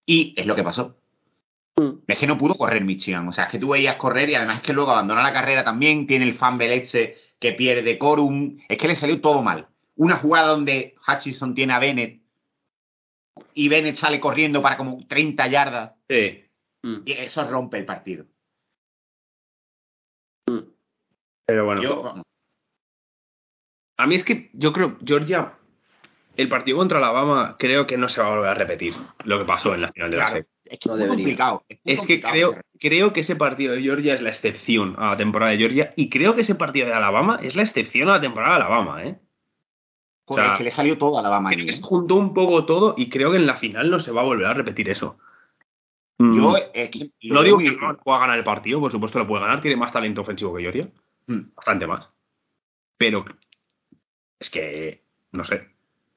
[0.05, 1.00] Y es lo que pasó.
[1.81, 2.03] Mm.
[2.07, 3.27] Es que no pudo correr Michigan.
[3.27, 5.63] O sea, es que tú veías correr y además es que luego abandona la carrera
[5.63, 6.05] también.
[6.05, 8.59] Tiene el fumble ese que pierde Corum.
[8.67, 9.67] Es que le salió todo mal.
[9.95, 12.21] Una jugada donde Hutchinson tiene a Bennett
[13.53, 15.95] y Bennett sale corriendo para como 30 yardas.
[16.07, 16.45] Sí.
[16.83, 17.01] Mm.
[17.05, 18.25] Y eso rompe el partido.
[21.45, 21.81] Pero bueno.
[21.81, 22.23] Yo,
[23.97, 25.57] A mí es que yo creo, Georgia,
[26.37, 28.93] el partido contra Alabama creo que no se va a volver a repetir
[29.25, 30.47] lo que pasó en la final de la SEC.
[30.71, 31.23] Es que No es muy debería.
[31.25, 31.63] complicado.
[31.69, 34.95] Es, muy Es que complicado creo, creo que ese partido de Georgia es la excepción
[34.97, 38.09] a la temporada de Georgia y creo que ese partido de Alabama es la excepción
[38.09, 39.19] a la temporada de Alabama, ¿eh?
[40.25, 41.49] Joder, o sea, es que le salió todo a Alabama.
[41.49, 41.75] Creo ahí, que ¿eh?
[41.75, 44.25] se juntó un poco todo y creo que en la final no se va a
[44.25, 45.17] volver a repetir eso.
[46.19, 49.27] Yo, Mm, que lo no digo que no pueda ganar el partido, por supuesto lo
[49.27, 50.87] puede ganar, tiene más talento ofensivo que Georgia,
[51.27, 51.53] Mm.
[51.55, 52.07] bastante más.
[52.97, 53.25] Pero
[54.39, 55.70] es que, no sé.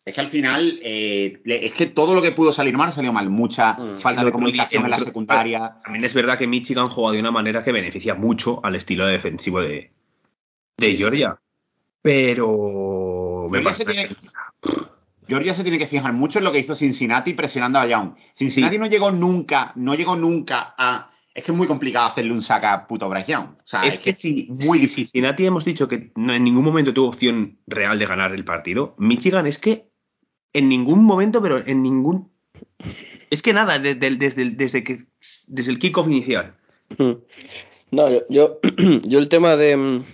[0.07, 3.31] Es que al final, eh, es que todo lo que pudo salir mal salió mal.
[3.31, 3.97] Mucha Mm.
[3.97, 5.77] falta de que comunicación en la secundaria.
[5.83, 9.61] También es verdad que Michigan juega de una manera que beneficia mucho al estilo defensivo
[9.61, 9.91] de,
[10.77, 11.39] de Georgia.
[12.03, 14.09] Pero Georgia se tiene-
[15.27, 18.11] Georgia se tiene que fijar mucho en lo que hizo Cincinnati presionando a Young.
[18.37, 21.11] Cincinnati no llegó nunca, no llegó nunca a.
[21.35, 23.47] Es que es muy complicado hacerle un saca a puto Bryce Young.
[23.57, 25.07] O sea, es que si, muy difícil.
[25.07, 28.95] Cincinnati hemos dicho que no, en ningún momento tuvo opción real de ganar el partido,
[28.99, 29.87] Michigan es que
[30.55, 32.31] en ningún momento, pero en ningún...
[33.31, 34.99] Es que nada, desde, el- desde, el- desde, que,
[35.49, 36.55] desde el kickoff inicial.
[36.99, 37.13] Mm.
[37.91, 38.59] No, yo, yo,
[39.05, 40.05] yo el tema de, mm,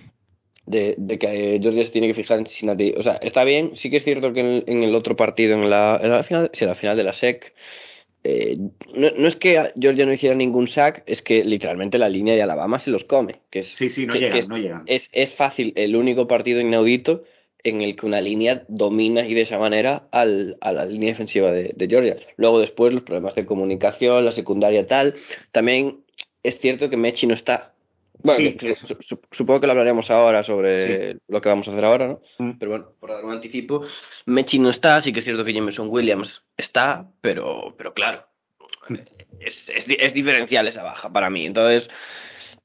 [0.65, 3.71] de, de que eh, Georgia se tiene que fijar en Cincinnati, o sea, está bien,
[3.75, 6.23] sí que es cierto que en el, en el otro partido, en la, en la
[6.23, 7.53] final, sí, en la final de la SEC,
[8.23, 8.55] eh,
[8.93, 12.43] no, no es que Georgia no hiciera ningún sack, es que literalmente la línea de
[12.43, 13.41] Alabama se los come.
[13.49, 14.83] Que es, Sí, sí, no que- que llegan, es, no llegan.
[14.85, 17.23] es, es fácil, el único partido inaudito
[17.63, 21.51] en el que una línea domina y de esa manera al, a la línea defensiva
[21.51, 22.17] de, de Georgia.
[22.37, 25.15] Luego después los problemas de comunicación, la secundaria tal.
[25.51, 26.01] También
[26.43, 27.73] es cierto que Mechi no está.
[28.23, 28.75] Bueno, Sí,
[29.07, 32.21] su- supongo que lo hablaremos ahora sobre lo que vamos a hacer ahora, ¿no?
[32.37, 32.51] Mm.
[32.59, 33.83] Pero bueno, por dar un anticipo,
[34.27, 38.25] Mechi no está, sí que es cierto que Jameson Williams está, pero, pero claro,
[39.39, 41.45] es, es, di- es diferencial esa baja para mí.
[41.45, 41.89] Entonces,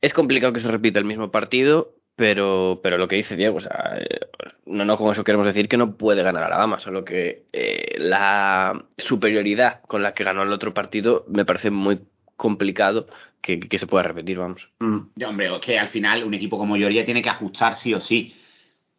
[0.01, 3.61] es complicado que se repita el mismo partido, pero, pero lo que dice Diego, o
[3.61, 4.21] sea, eh,
[4.65, 8.87] no, no con eso queremos decir que no puede ganar Alabama, solo que eh, la
[8.97, 12.01] superioridad con la que ganó el otro partido me parece muy
[12.37, 13.07] complicado
[13.41, 14.69] que, que se pueda repetir, vamos.
[15.15, 18.01] Ya, hombre, es que al final un equipo como Georgia tiene que ajustar sí o
[18.01, 18.35] sí.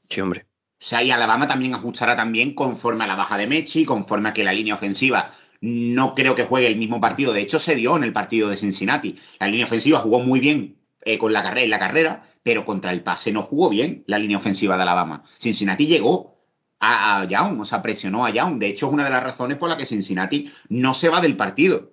[0.09, 0.45] Sí, hombre.
[0.79, 4.33] O sea, y Alabama también ajustará también conforme a la baja de Mechi, conforme a
[4.33, 7.33] que la línea ofensiva no creo que juegue el mismo partido.
[7.33, 9.17] De hecho, se dio en el partido de Cincinnati.
[9.39, 12.93] La línea ofensiva jugó muy bien eh, con la carrera en la carrera, pero contra
[12.93, 15.25] el pase no jugó bien la línea ofensiva de Alabama.
[15.37, 16.37] Cincinnati llegó
[16.79, 18.57] a, a Young, o sea, presionó a Young.
[18.57, 21.35] De hecho, es una de las razones por las que Cincinnati no se va del
[21.35, 21.91] partido.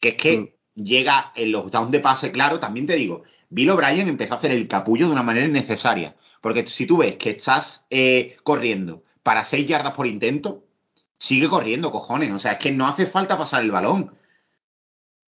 [0.00, 4.08] Que es que llega en los downs de pase, claro, también te digo, Bill O'Brien
[4.08, 6.16] empezó a hacer el capullo de una manera innecesaria.
[6.40, 10.64] Porque si tú ves que estás eh, corriendo para 6 yardas por intento,
[11.16, 12.32] sigue corriendo, cojones.
[12.32, 14.10] O sea, es que no hace falta pasar el balón.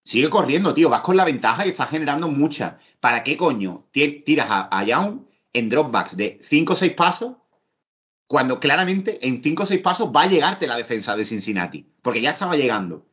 [0.03, 0.89] Sigue corriendo, tío.
[0.89, 2.79] Vas con la ventaja y estás generando mucha.
[2.99, 5.21] ¿Para qué coño ti- tiras a, a Young
[5.53, 7.35] en dropbacks de 5 o 6 pasos
[8.27, 11.85] cuando claramente en 5 o 6 pasos va a llegarte la defensa de Cincinnati?
[12.01, 13.05] Porque ya estaba llegando.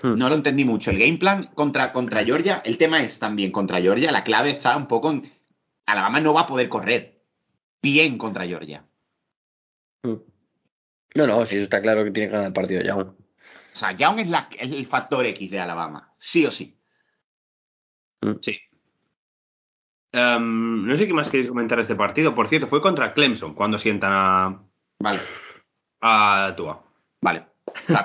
[0.00, 0.16] Hmm.
[0.16, 0.90] No lo entendí mucho.
[0.90, 4.76] El game plan contra, contra Georgia, el tema es también contra Georgia, la clave está
[4.76, 5.32] un poco en.
[5.86, 7.22] Alabama no va a poder correr
[7.82, 8.84] bien contra Georgia.
[11.14, 12.94] No, no, sí, está claro que tiene que ganar el partido ya.
[13.78, 16.76] O sea, Young es, la- es el factor X de Alabama, sí o sí.
[18.42, 18.58] Sí.
[20.10, 22.34] Em, no sé qué más queréis comentar de este partido.
[22.34, 24.62] Por cierto, fue contra Clemson cuando sientan a,
[24.98, 25.20] Vale,
[26.00, 26.82] a Tua.
[27.20, 27.44] vale.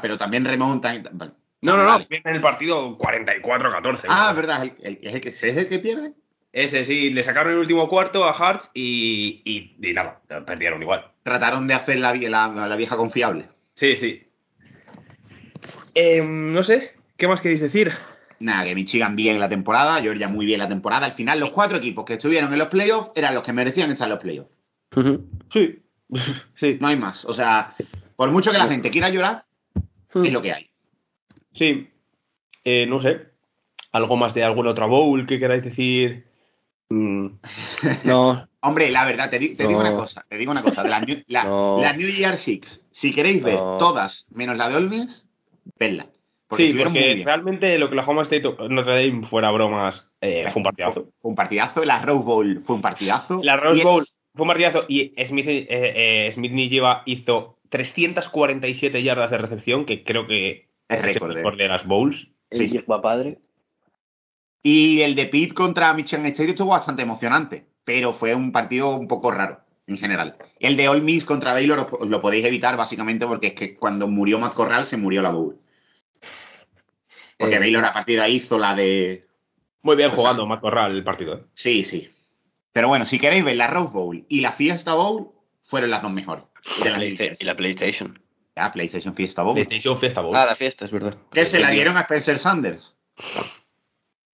[0.01, 1.07] Pero también remontan.
[1.13, 1.31] vale.
[1.63, 4.01] No, no, no, pierden el partido 44-14.
[4.09, 6.13] Ah, verdad, el, el- es, el que, ¿es el que pierde.
[6.51, 11.09] Ese sí, le sacaron el último cuarto a Hartz y, y, y nada, perdieron igual.
[11.23, 13.47] Trataron de hacer la, vie- la, la vieja confiable.
[13.73, 14.27] Sí, sí.
[15.93, 17.91] Em, no sé, ¿qué más queréis decir?
[18.39, 21.05] Nada, que Michigan bien la temporada, Georgia muy bien la temporada.
[21.05, 24.07] Al final, los cuatro equipos que estuvieron en los playoffs eran los que merecían estar
[24.07, 24.51] en los playoffs.
[25.51, 25.79] Sí.
[26.55, 27.25] Sí, No hay más.
[27.25, 27.73] O sea,
[28.15, 29.45] por mucho que la gente quiera llorar,
[30.13, 30.69] es lo que hay.
[31.53, 31.89] sí.
[32.65, 33.29] Eh, no sé.
[33.91, 36.25] ¿Algo más de alguna otra bowl que queráis decir?
[36.89, 37.27] Mm,
[38.05, 40.89] No, Hombre, la verdad, te, di- te digo una cosa, te digo una cosa, de
[40.89, 41.79] la New, la, No.
[41.81, 43.77] la New Year Six, si queréis ver No.
[43.77, 45.07] todas menos la de Ole
[46.47, 50.59] Porque sí, porque realmente lo que la Homa State Notre Dame fuera bromas eh, fue
[50.59, 51.07] un partidazo.
[51.21, 53.39] Fue un partidazo, la Rose Bowl fue un partidazo.
[53.41, 59.31] La Rose Bowl fue un partidazo y Smith, eh, eh, Smith Nijiva hizo 347 yardas
[59.31, 61.63] de recepción, que creo que Es el récord, eh.
[61.63, 62.29] de las bowls.
[62.51, 62.77] Sí.
[62.77, 63.39] el va padre.
[64.61, 69.07] Y el de Pitt contra Michigan State estuvo bastante emocionante, pero fue un partido un
[69.07, 70.37] poco raro en general.
[70.59, 74.07] El de Ole Miss contra Baylor os, lo podéis evitar básicamente porque es que cuando
[74.07, 75.57] murió Matt Corral se murió la bowl.
[77.37, 77.59] Porque Eh.
[77.59, 79.25] Baylor a partir de ahí hizo la de
[79.81, 81.35] Muy bien O sea, jugando Matt Corral el partido.
[81.35, 81.43] ¿eh?
[81.53, 82.09] Sí, sí.
[82.71, 85.31] Pero bueno, si queréis ver la Rose Bowl y la Fiesta Bowl,
[85.65, 86.45] fueron las dos mejores.
[86.83, 88.19] De y la PlayStation.
[88.55, 89.55] Ah, PlayStation Fiesta Bowl.
[89.55, 90.35] PlayStation Fiesta Bowl.
[90.35, 91.17] Ah, la fiesta, es verdad.
[91.31, 92.95] Que se la dieron a Spencer Sanders.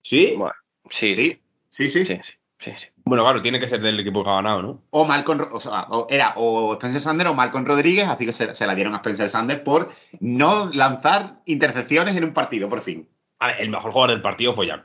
[0.03, 0.33] ¿Sí?
[0.37, 0.53] Bueno,
[0.89, 2.05] sí, Sí, sí, sí.
[2.05, 2.87] sí, sí, sí, sí.
[3.05, 4.83] Bueno, claro, tiene que ser del equipo que ha ganado, ¿no?
[4.91, 8.53] O Malcolm, o sea, o era o Spencer Sanders o Malcolm Rodríguez, así que se,
[8.53, 13.07] se la dieron a Spencer Sanders por no lanzar intercepciones en un partido, por fin.
[13.39, 14.83] A ver, el mejor jugador del partido fue Jack.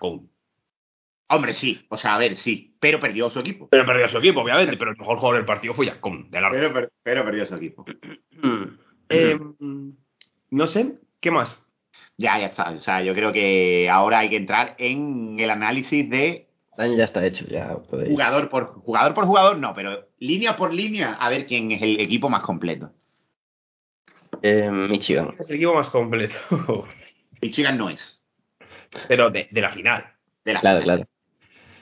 [1.26, 3.68] Hombre, sí, o sea, a ver, sí, pero perdió su equipo.
[3.68, 6.40] Pero perdió su equipo, obviamente, pero el mejor jugador del partido fue Jack Cohn, de
[6.40, 6.56] largo.
[6.56, 7.84] Pero, per- pero perdió su equipo.
[9.10, 9.38] Eh,
[10.50, 11.58] no sé, ¿qué más?
[12.16, 12.70] Ya, ya está.
[12.70, 16.43] O sea, yo creo que ahora hay que entrar en el análisis de
[16.76, 18.10] daño ya está hecho, ya podéis.
[18.10, 22.00] jugador por jugador por jugador, no, pero línea por línea, a ver quién es el
[22.00, 22.92] equipo más completo.
[24.42, 25.34] Eh, Michigan.
[25.38, 26.34] Es el equipo más completo.
[27.40, 28.20] Michigan no es.
[29.08, 30.04] pero de, de la final.
[30.44, 30.98] De la Claro, final.
[30.98, 31.10] claro.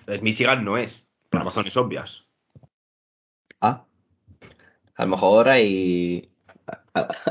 [0.00, 2.24] Entonces, Michigan no es, por razones obvias.
[3.60, 3.84] Ah.
[4.96, 6.28] A lo mejor hay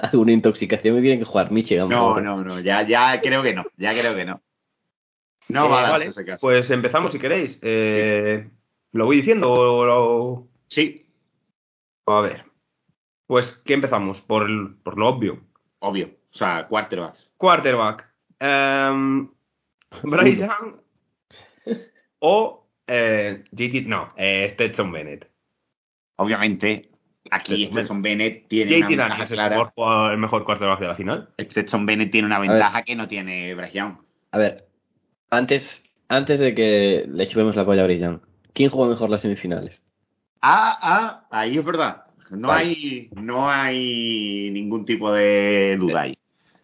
[0.01, 1.89] alguna intoxicación y tienen que jugar Michigan.
[1.89, 4.41] No, no, no, ya, ya creo que no, ya creo que no.
[5.53, 6.39] No Eh, vale, ese caso.
[6.41, 7.59] Pues empezamos si queréis.
[7.61, 8.47] Eh,
[8.93, 11.07] ¿Lo voy diciendo o lo- Sí,
[12.07, 12.45] A ver.
[13.27, 14.21] Pues, ¿qué empezamos?
[14.21, 15.39] Por, el- por lo obvio.
[15.79, 16.07] obvio.
[16.33, 17.31] O sea, quarterbacks.
[17.37, 18.09] Quarterback.
[18.39, 19.29] Em,
[20.03, 20.75] Bryce Young
[22.19, 25.29] o eh, JT, no, eh, Stetson Bennett.
[26.17, 26.89] Obviamente,
[27.29, 30.79] aquí Stetson Stetson Bennett tiene una JT ventaja Daniels es el mejor, el mejor quarterback
[30.79, 31.29] de la final.
[31.39, 33.97] Stetson Bennett tiene una ventaja que no tiene Bryce Young.
[34.31, 34.67] A ver,
[35.31, 38.21] antes, antes de que le chupemos la polla a Brillan,
[38.53, 39.81] ¿quién jugó mejor las semifinales?
[40.41, 42.05] Ah, ah, ahí es verdad.
[42.29, 42.61] No Vale.
[42.69, 46.17] hay, no hay ningún tipo de duda ahí.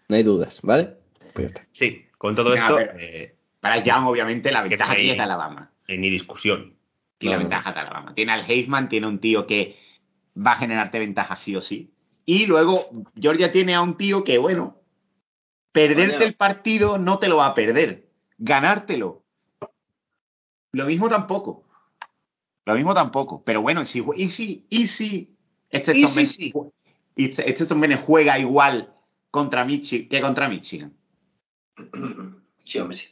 [0.07, 0.93] No hay dudas, ¿vale?
[1.33, 1.67] Pues ya está.
[1.71, 2.95] Sí, con todo esto, ver.
[2.99, 5.71] eh, Para Young, obviamente, la ventaja aquí es de Alabama.
[5.87, 6.75] ni discusión.
[7.19, 8.13] Y la No, ventaja de Alabama.
[8.15, 9.75] Tiene al Heisman, tiene un tío que
[10.37, 11.91] va a generarte ventaja sí o sí.
[12.25, 14.77] Y luego Georgia tiene a un tío que, bueno,
[15.71, 18.06] perderte el partido no te lo va a perder.
[18.37, 19.23] Ganártelo.
[20.71, 21.63] Lo mismo tampoco.
[22.65, 23.43] Lo mismo tampoco.
[23.43, 25.37] Pero bueno, si, y si, y si
[25.69, 26.53] este Y Tom si Bennett sí.
[27.15, 28.93] este este juega igual
[29.31, 30.93] contra Michi que contra Michigan.
[32.65, 33.07] Sí, hombre, sí.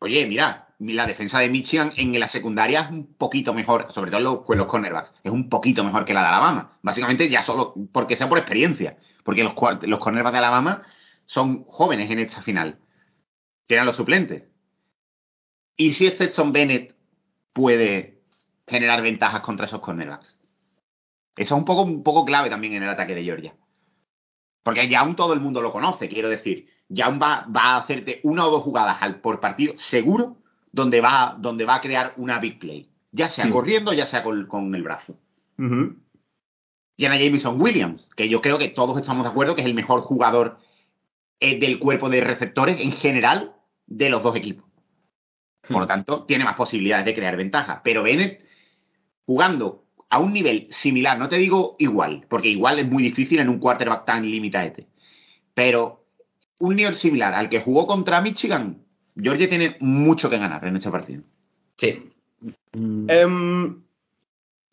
[0.00, 4.20] Oye, mira, la defensa de Michigan en la secundaria es un poquito mejor, sobre todo
[4.20, 6.78] los, con los cornerbacks, es un poquito mejor que la de Alabama.
[6.82, 10.82] Básicamente ya solo porque sea por experiencia, porque los, los cornerbacks de Alabama
[11.26, 12.78] son jóvenes en esta final.
[13.70, 14.42] Tienen los suplentes.
[15.76, 16.96] ¿Y si Stetson Bennett
[17.52, 18.20] puede
[18.66, 20.40] generar ventajas contra esos cornerbacks?
[21.36, 23.54] Eso es un poco, un poco clave también en el ataque de Georgia.
[24.64, 26.66] Porque ya aún todo el mundo lo conoce, quiero decir.
[26.88, 30.38] Ya aún va, va a hacerte una o dos jugadas al, por partido seguro
[30.72, 32.90] donde va, donde va a crear una big play.
[33.12, 33.52] Ya sea Sí.
[33.52, 35.16] corriendo, ya sea con, con el brazo.
[35.60, 35.94] Ujú.
[36.96, 39.74] Tiene a Jameson Williams, que yo creo que todos estamos de acuerdo que es el
[39.74, 40.58] mejor jugador
[41.38, 43.54] eh, del cuerpo de receptores en general
[43.90, 44.64] de los dos equipos.
[45.68, 47.82] Por lo tanto, tiene más posibilidades de crear ventaja.
[47.84, 48.42] Pero Bennett,
[49.26, 53.48] jugando a un nivel similar, no te digo igual, porque igual es muy difícil en
[53.50, 54.72] un quarterback tan limitado.
[55.54, 56.06] Pero
[56.58, 58.82] un nivel similar al que jugó contra Michigan,
[59.16, 61.22] Georgia tiene mucho que ganar en este partido.
[61.76, 62.10] Sí.
[62.72, 63.82] Em,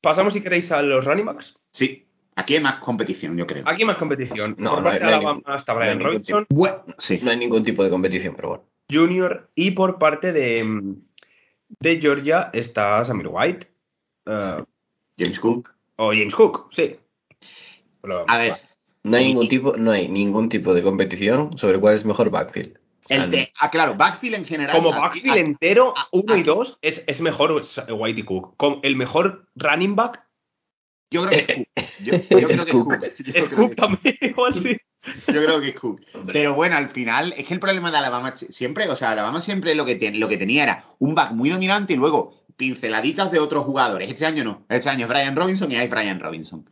[0.01, 1.55] Pasamos, si queréis, a los running backs.
[1.71, 3.63] Sí, aquí hay más competición, yo creo.
[3.67, 4.55] Aquí más competición.
[4.57, 6.77] No, por no parte hay- de no hay Alabama no hay Brian ningún Robinson Bueno,
[6.97, 7.19] sí.
[7.23, 8.63] No hay ningún tipo de competición, pero bueno.
[8.91, 9.49] Jr.
[9.55, 10.95] y por parte de, mm,
[11.79, 13.67] de Georgia está Samir White.
[14.25, 14.63] eh,
[15.17, 15.73] James Cook.
[15.97, 16.95] o James Cook, sí.
[18.01, 18.53] Pero- A ver,
[19.03, 22.29] No hay Y- ningún tipo, no hay ningún tipo de competición sobre cuál es mejor
[22.29, 22.77] backfield.
[23.07, 24.75] El ah, claro, backfield en general.
[24.75, 27.53] Como backfield aquí- entero, a- uno y dos, es, es mejor
[27.89, 28.55] White y Cook.
[28.57, 30.25] Como el mejor running back
[31.09, 32.03] Yo creo que es Cook.
[32.03, 33.15] Yo, yo creo que es
[33.53, 33.69] Cook.
[33.69, 34.77] Es también, igual sí.
[35.27, 36.01] Yo creo que es Cook.
[36.31, 39.75] Pero bueno, al final, es que el problema de Alabama siempre, o sea, Alabama siempre
[39.75, 43.39] lo que, ten- lo que tenía era un back muy dominante y luego pinceladitas de
[43.39, 44.09] otros jugadores.
[44.09, 44.65] Este año no.
[44.69, 46.67] Este año es Brian Robinson y hay Brian Robinson.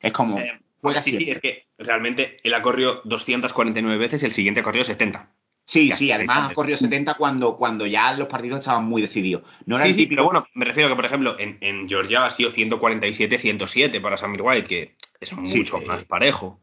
[0.00, 0.38] Es como.
[0.38, 4.60] Eh, juega sí, sí, es que realmente él ha corrido 249 veces y el siguiente
[4.60, 5.28] ha corrido 70.
[5.64, 9.42] Sí, Ya, sí, además ha corrido 70 cuando, cuando ya los partidos estaban muy decididos.
[9.64, 12.26] No era Sí, el sí, pero bueno, me refiero que, por ejemplo, en, en Georgia
[12.26, 16.60] ha sido 147-107 para Samir White, que es mucho más parejo.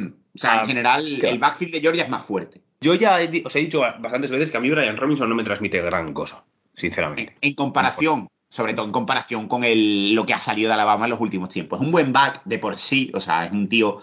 [0.00, 0.06] Mm.
[0.34, 1.34] O sea, Ah, en general, claro.
[1.34, 2.60] el backfield de Georgia es más fuerte.
[2.80, 5.44] Yo ya he os he dicho bastantes veces que a mí Brian Robinson no me
[5.44, 7.36] transmite gran cosa, En, sinceramente.
[7.40, 11.10] en comparación, sobre todo en comparación con el, lo que ha salido de Alabama en
[11.12, 11.80] los últimos tiempos.
[11.80, 14.02] Es un buen back de por sí, o sea, es un tío,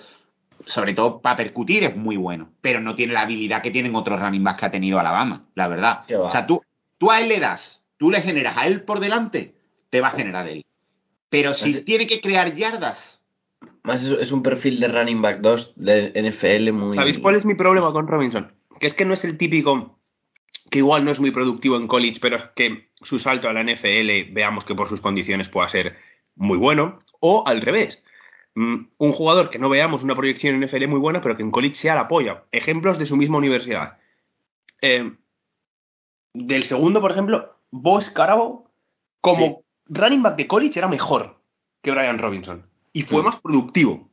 [0.66, 4.20] sobre todo para percutir, es muy bueno, pero no tiene la habilidad que tienen otros
[4.20, 6.06] running backs que ha tenido Alabama, la verdad.
[6.20, 6.64] O sea, tú,
[6.98, 9.54] tú a él le das, tú le generas a él por delante,
[9.92, 10.66] te va a generar él.
[11.30, 13.13] Pero si tiene que crear yardas,
[13.84, 16.96] Más es, es un perfil de running back 2 de NFL muy.
[16.96, 18.52] ¿Sabéis cuál es mi problema con Robinson?
[18.80, 20.00] Que es que no es el típico
[20.70, 23.64] que igual no es muy productivo en college, pero es que su salto a la
[23.64, 25.98] NFL veamos que por sus condiciones pueda ser
[26.36, 28.04] muy bueno, o al revés.
[28.56, 31.52] Mm, Un jugador que no veamos una proyección en NFL muy buena, pero que en
[31.52, 32.46] college sea la polla.
[32.52, 33.98] Ejemplos de su misma universidad.
[34.82, 35.14] Eh,
[36.34, 38.72] del segundo, por ejemplo, Bo Scarabo,
[39.22, 41.40] como running back de college, era mejor
[41.82, 42.66] que Brian Robinson.
[42.94, 43.26] Y fue Mm.
[43.26, 44.10] más productivo.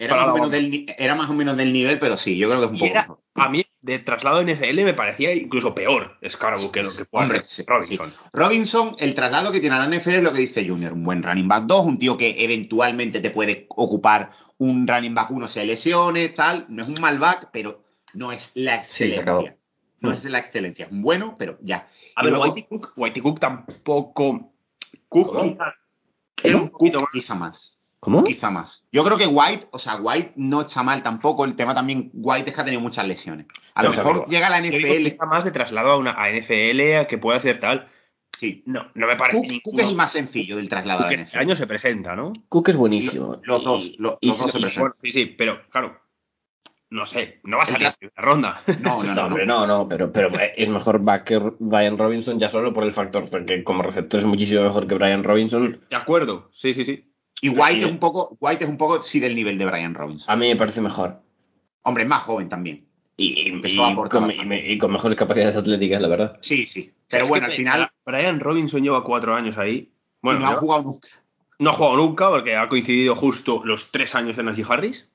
[0.00, 2.48] era más, o menos del, ni- era más o menos del nivel, pero sí, yo
[2.48, 3.18] creo que es un Y poco era, mejor.
[3.34, 7.42] a mí, de traslado NFL me parecía incluso peor Scarborough que lo que puede Hombre,
[7.66, 8.10] Robinson.
[8.10, 8.14] sí.
[8.32, 11.24] Robinson, el traslado que tiene a la NFL es lo que dice Junior, un buen
[11.24, 15.64] running back 2, un tío que eventualmente te puede ocupar un running back 1 se
[15.66, 17.82] lesione, tal, no es un mal back, pero
[18.14, 19.56] no es la Sí, excelencia.
[19.98, 21.88] no es la excelencia, es un bueno, pero ya.
[22.14, 24.52] A Y ver, luego- Whitey Cook, Whitey Cook tampoco.
[25.08, 25.58] Cook.
[26.42, 27.10] Quizá era un poquito más.
[27.12, 27.74] quizá más.
[28.00, 28.22] ¿Cómo?
[28.22, 28.84] Quizá más.
[28.92, 31.44] Yo creo que White, o sea, White no está mal tampoco.
[31.44, 33.46] El tema también, White es que ha tenido muchas lesiones.
[33.74, 35.10] A lo No, o sea, mejor llega a la NFL.
[35.10, 37.88] quizá más de traslado a una a NFL a que pueda hacer tal.
[38.38, 38.62] Sí.
[38.66, 39.62] No, no me parece Cook.
[39.64, 41.38] Cook es el más sencillo del traslado a Cook la este NFL.
[41.40, 42.32] año se presenta, ¿no?
[42.48, 43.40] Cook es buenísimo.
[43.42, 44.80] Los dos, y- los dos se presentan.
[44.80, 45.98] Bueno, sí, sí, pero claro.
[46.90, 48.62] No sé, no va a salir la ronda.
[48.80, 49.26] No, no, No, no.
[49.26, 49.66] hombre, no.
[49.66, 53.44] no, pero, pero es mejor back que Brian Robinson ya solo por el factor de
[53.44, 55.80] que como receptor es muchísimo mejor que Brian Robinson.
[55.90, 57.04] De acuerdo, sí, sí, sí.
[57.42, 57.80] Y White Sí.
[57.82, 60.30] es un poco, White es un poco sí del nivel de Brian Robinson.
[60.30, 61.20] A mí me parece mejor.
[61.82, 62.86] Hombre, más joven también.
[63.16, 66.38] Y, y- Empezó a y aportar con, y mejores capacidades atléticas, la verdad.
[66.40, 66.92] Sí, sí.
[67.08, 69.92] Pero Es bueno, al final Brian Robinson lleva cuatro años ahí.
[70.22, 71.08] Bueno, no ha jugado nunca.
[71.58, 75.08] no ha jugado nunca porque ha coincidido justo los tres años de Najee Harris.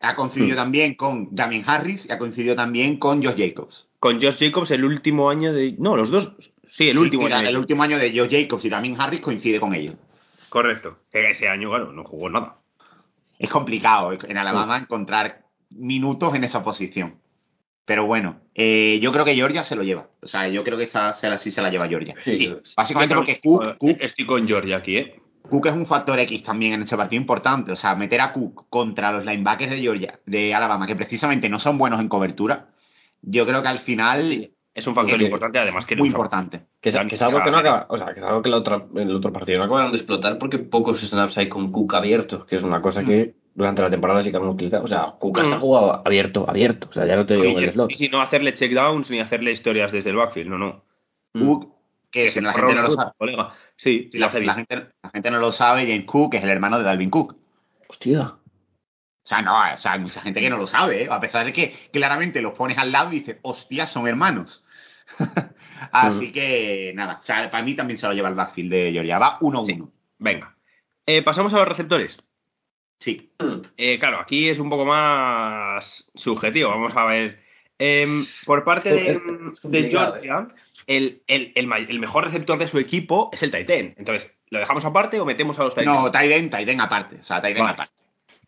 [0.00, 0.56] Ha coincidido Hmm.
[0.56, 3.88] también con Damien Harris y ha coincidido también con Josh Jacobs.
[3.98, 5.74] Con Josh Jacobs el último año de...
[5.78, 6.32] No, los dos...
[6.70, 7.48] Sí, el último Sí, año.
[7.48, 9.94] el último año de Josh Jacobs y Damien Harris coincide con ellos.
[10.50, 10.98] Correcto.
[11.12, 12.58] Ese año, claro, no jugó nada.
[13.38, 17.16] Es complicado en Alabama encontrar minutos en esa posición.
[17.84, 20.08] Pero bueno, eh, yo creo que Georgia se lo lleva.
[20.20, 22.14] O sea, yo creo que esta se la- sí se la lleva Georgia.
[22.22, 22.54] Sí.
[22.76, 25.20] Básicamente porque Cook, Cook, Estoy con Georgia aquí, ¿eh?
[25.42, 27.72] Cook es un factor X también en este partido importante.
[27.72, 31.58] O sea, meter a Cook contra los linebackers de Georgia, de Alabama, que precisamente no
[31.58, 32.68] son buenos en cobertura,
[33.22, 35.96] yo creo que al final Es un factor importante, además que...
[35.96, 36.60] muy importante.
[36.80, 38.58] Que es, que es algo que no acaba, o sea, que es algo que la
[38.58, 41.94] otra, en el otro partido no acabaron de explotar porque pocos snaps hay con Cook
[41.94, 44.84] abiertos, que es una cosa que durante la temporada sí que han utilizado.
[44.84, 45.44] O sea, Cook Mm.
[45.44, 46.88] está jugado abierto, abierto.
[46.90, 47.90] O sea, ya no te digo en el slot.
[47.90, 50.82] Y si no hacerle checkdowns ni hacerle historias desde el backfield, no, no.
[51.32, 51.72] Cook,
[52.12, 53.10] que, si se la gente no lo sabe.
[53.18, 53.52] colega.
[53.78, 54.44] Sí, la, gente,
[55.02, 57.36] la gente no lo sabe, James Cook es el hermano de Dalvin Cook.
[57.88, 58.22] Hostia.
[58.22, 61.08] O sea, no, o sea, hay mucha gente que no lo sabe, ¿eh?
[61.08, 64.64] a pesar de que claramente los pones al lado y dices, hostia, son hermanos.
[65.92, 69.18] Así que, nada, o sea, para mí también se lo lleva el backfield de Georgia.
[69.18, 69.90] Va 1-1.
[70.18, 70.56] Venga.
[71.06, 72.18] Eh, pasamos a los receptores.
[72.98, 73.32] Sí.
[73.76, 76.70] Eh, claro, aquí es un poco más subjetivo.
[76.70, 77.47] Vamos a ver.
[77.78, 79.20] Em, por parte de,
[79.90, 80.48] Georgia,
[80.86, 83.94] el, el- el el mejor receptor de su equipo es el Titan.
[83.96, 85.96] Entonces, ¿lo dejamos aparte o metemos a los Titans?
[86.00, 87.16] No, Taiden, Taiden aparte.
[87.16, 87.60] O sea, Vale.
[87.60, 87.92] aparte.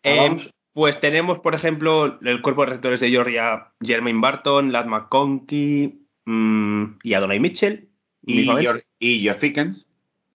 [0.03, 0.39] Em,
[0.73, 6.85] pues tenemos, por ejemplo, el cuerpo de receptores de Georgia, Jermaine Barton, Lad McConkey mm,
[7.03, 7.87] y Adonai Mitchell.
[8.25, 8.43] Y.
[8.43, 9.85] George, y George Pickens.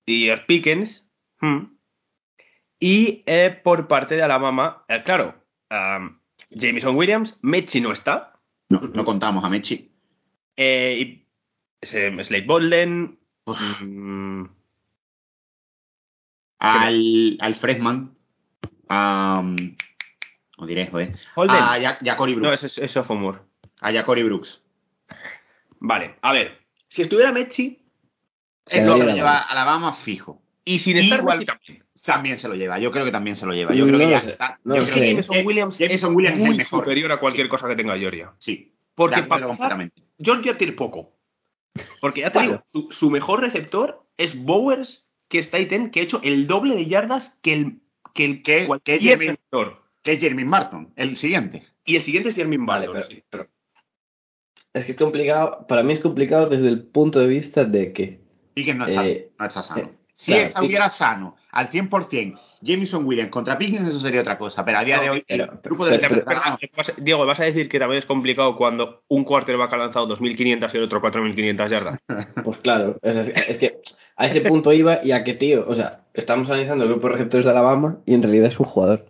[0.06, 1.06] y George Pickens.
[1.40, 1.64] hmm.
[2.78, 5.34] Y eh, por parte de Alabama, eh, claro,
[5.70, 6.20] am,
[6.50, 8.35] Jameson Williams, Mechi no está.
[8.68, 9.90] No, no contamos a Mechi.
[10.56, 13.18] eh, y Slade Bolden.
[13.46, 14.44] mm,
[16.58, 18.16] Al, al freshman.
[18.88, 19.42] A.
[20.58, 21.16] os diré, joder.
[21.34, 21.56] Holden.
[21.56, 22.56] A Ja- Jacory no, Brooks.
[22.62, 23.40] eso es, es sophomore.
[23.80, 24.62] A Jacory Brooks.
[25.80, 26.58] Vale, a ver.
[26.88, 27.82] Si estuviera Mechi,
[28.66, 30.40] Es lo que lleva lleva Alabama fijo.
[30.64, 31.84] y sin estar Igual- Mechi también.
[32.06, 33.74] También se lo lleva, yo creo que también se lo lleva.
[33.74, 36.80] Yo creo que que Jameson Williams Jameson es Williams es muy el mejor.
[36.84, 37.50] superior a cualquier Sí.
[37.50, 38.32] cosa que tenga Georgia.
[38.38, 40.02] Sí, Porque para completamente.
[40.18, 41.12] Georgia tiene poco.
[42.00, 46.02] Porque ya te digo, su, su mejor receptor es Bowers, que es Titan, que ha
[46.04, 47.80] hecho el doble de yardas que el
[48.14, 49.82] que el Que- que Jeremy- receptor.
[50.02, 51.66] Que es Jeremy Martin, el siguiente.
[51.84, 53.04] Y el siguiente es Jeremy Vale, Butler.
[53.08, 53.24] pero, sí.
[53.28, 53.48] pero-
[54.72, 58.20] Es que es complicado, para mí es complicado desde el punto de vista de que
[58.54, 59.82] Pickens no está, Eh, no está sano.
[59.82, 64.64] eh, si claro, estuviera sano al 100%, Jameson Williams contra Pickens, eso sería otra cosa.
[64.64, 66.40] Pero a día de hoy, el grupo de pero- pero-
[66.98, 70.76] Diego, ¿vas a decir que también es complicado cuando un quarterback ha lanzado 2.500 y
[70.78, 71.98] el otro 4.500 yardas?
[72.44, 73.78] Pues claro, es, que
[74.16, 77.12] a ese punto iba y a que, tío, o sea, estamos analizando el grupo de
[77.14, 79.06] receptores de Alabama y en realidad es un jugador.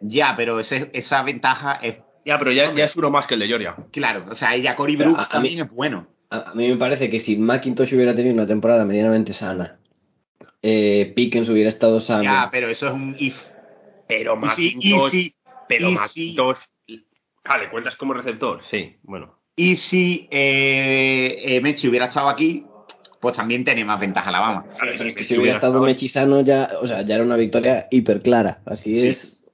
[0.00, 3.40] Ya, pero ese- esa ventaja es Ya, pero ya, ya es uno más que el
[3.40, 3.76] de Georgia.
[3.92, 4.24] claro.
[4.28, 6.08] O sea, ella Cory Brooks a- a mí- también es bueno.
[6.30, 9.78] A, a mí me parece que si McIntosh hubiera tenido una temporada medianamente sana,
[10.62, 12.24] eh, Pickens hubiera estado sano.
[12.24, 13.40] Ya, pero eso es un if.
[14.08, 14.48] Pero Y
[15.10, 15.34] si,
[15.68, 16.58] pero y si- Macintosh...
[17.44, 18.60] Vale, ¿cuentas como receptor?
[18.68, 19.38] Sí, bueno.
[19.54, 22.64] y si eh, eh, Mechi hubiera estado aquí,
[23.20, 24.66] pues también tenía más ventaja Alabama.
[24.78, 27.24] Vale, Pero es que si hubiera estado estado- Mechi sano ya, o sea, ya era
[27.24, 28.60] una victoria hiper clara.
[28.66, 29.06] Así Sí.
[29.08, 29.44] es,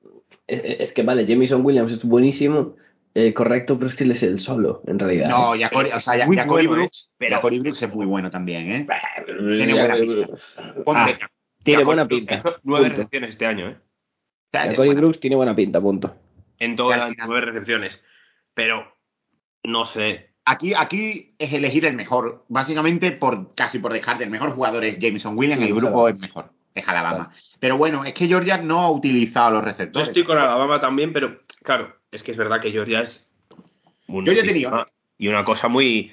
[0.47, 0.81] es.
[0.81, 2.77] Es que vale, Jamison Williams es buenísimo,
[3.15, 5.29] eh, correcto, pero es que él es el solo, en realidad.
[5.29, 5.59] No, ¿eh?
[5.61, 7.15] ya Cory, o sea, bueno, Brooks, ¿eh?
[7.19, 8.87] Pero- ya Cory Brooks es muy bueno también, ¿eh?
[9.27, 10.27] Tiene buena pinta.
[10.85, 11.29] Ponte- Ah,
[11.63, 12.43] tiene buena pinta.
[12.63, 13.77] Nueve recepciones este año, ¿eh?
[14.53, 15.01] Ya, Ya ya, Cory bueno.
[15.03, 16.15] Brooks tiene buena pinta, punto.
[16.59, 18.01] En todas las nueve recepciones.
[18.55, 18.95] Pero,
[19.65, 20.31] no sé.
[20.45, 24.25] Aquí, aquí es elegir el mejor, básicamente por casi por descarte.
[24.25, 27.33] El mejor jugador es Jameson Williams, Sí, el grupo es mejor, es Alabama.
[27.61, 30.09] Pero bueno, es que Georgia no ha utilizado los Yo receptores.
[30.09, 33.27] estoy con Alabama también, pero claro, es que es verdad que Georgia es.
[34.07, 34.87] Georgia tenía-
[35.19, 36.13] Y una cosa muy.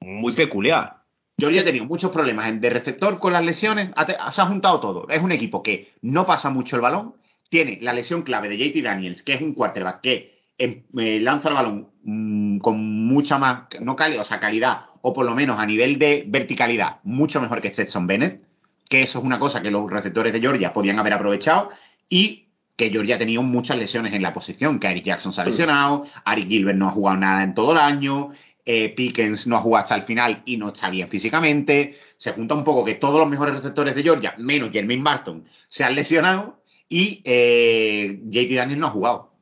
[0.00, 1.02] Muy peculiar.
[1.38, 5.08] Georgia ha tenido muchos problemas de receptor con las lesiones, se ha juntado todo.
[5.08, 7.14] Es un equipo que no pasa mucho el balón,
[7.48, 11.48] tiene la lesión clave de JT Daniels, que es un quarterback que em, eh, lanza
[11.48, 15.58] el balón mm, con mucha más, no calidad, o sea, calidad, o por lo menos
[15.58, 18.42] a nivel de verticalidad, mucho mejor que Stetson Bennett,
[18.88, 21.70] que eso es una cosa que los receptores de Georgia podían haber aprovechado,
[22.08, 25.44] y que Georgia ha tenido muchas lesiones en la posición, que Eric Jackson se ha
[25.44, 28.30] lesionado, Ari Gilbert no ha jugado nada en todo el año,
[28.64, 31.94] eh, Pickens no ha jugado hasta el final y no está bien físicamente.
[32.16, 35.84] Se junta un poco que todos los mejores receptores de Georgia, menos Jermaine Barton, se
[35.84, 39.32] han lesionado y eh, JT Daniels no ha jugado.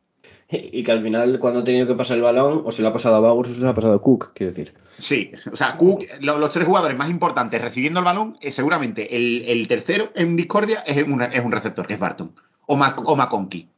[0.53, 2.93] Y que al final, cuando ha tenido que pasar el balón, o se lo ha
[2.93, 4.74] pasado a Bowers o se lo ha pasado a Cook, quiero decir.
[4.99, 9.14] Sí, o sea, Cook, lo- los tres jugadores más importantes recibiendo el balón, eh, seguramente
[9.14, 12.35] el, el tercero en discordia es un, es un receptor, que es Barton,
[12.70, 13.68] o, Mac, o McConkey.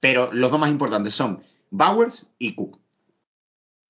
[0.00, 2.78] Pero los dos más importantes son Bowers y Cook.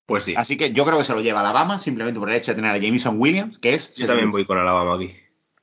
[0.05, 0.35] Pues sí.
[0.37, 2.71] Así que yo creo que se lo lleva Alabama, simplemente por el hecho de tener
[2.71, 5.15] a Jameson Williams, que es Yo también voy con Alabama aquí.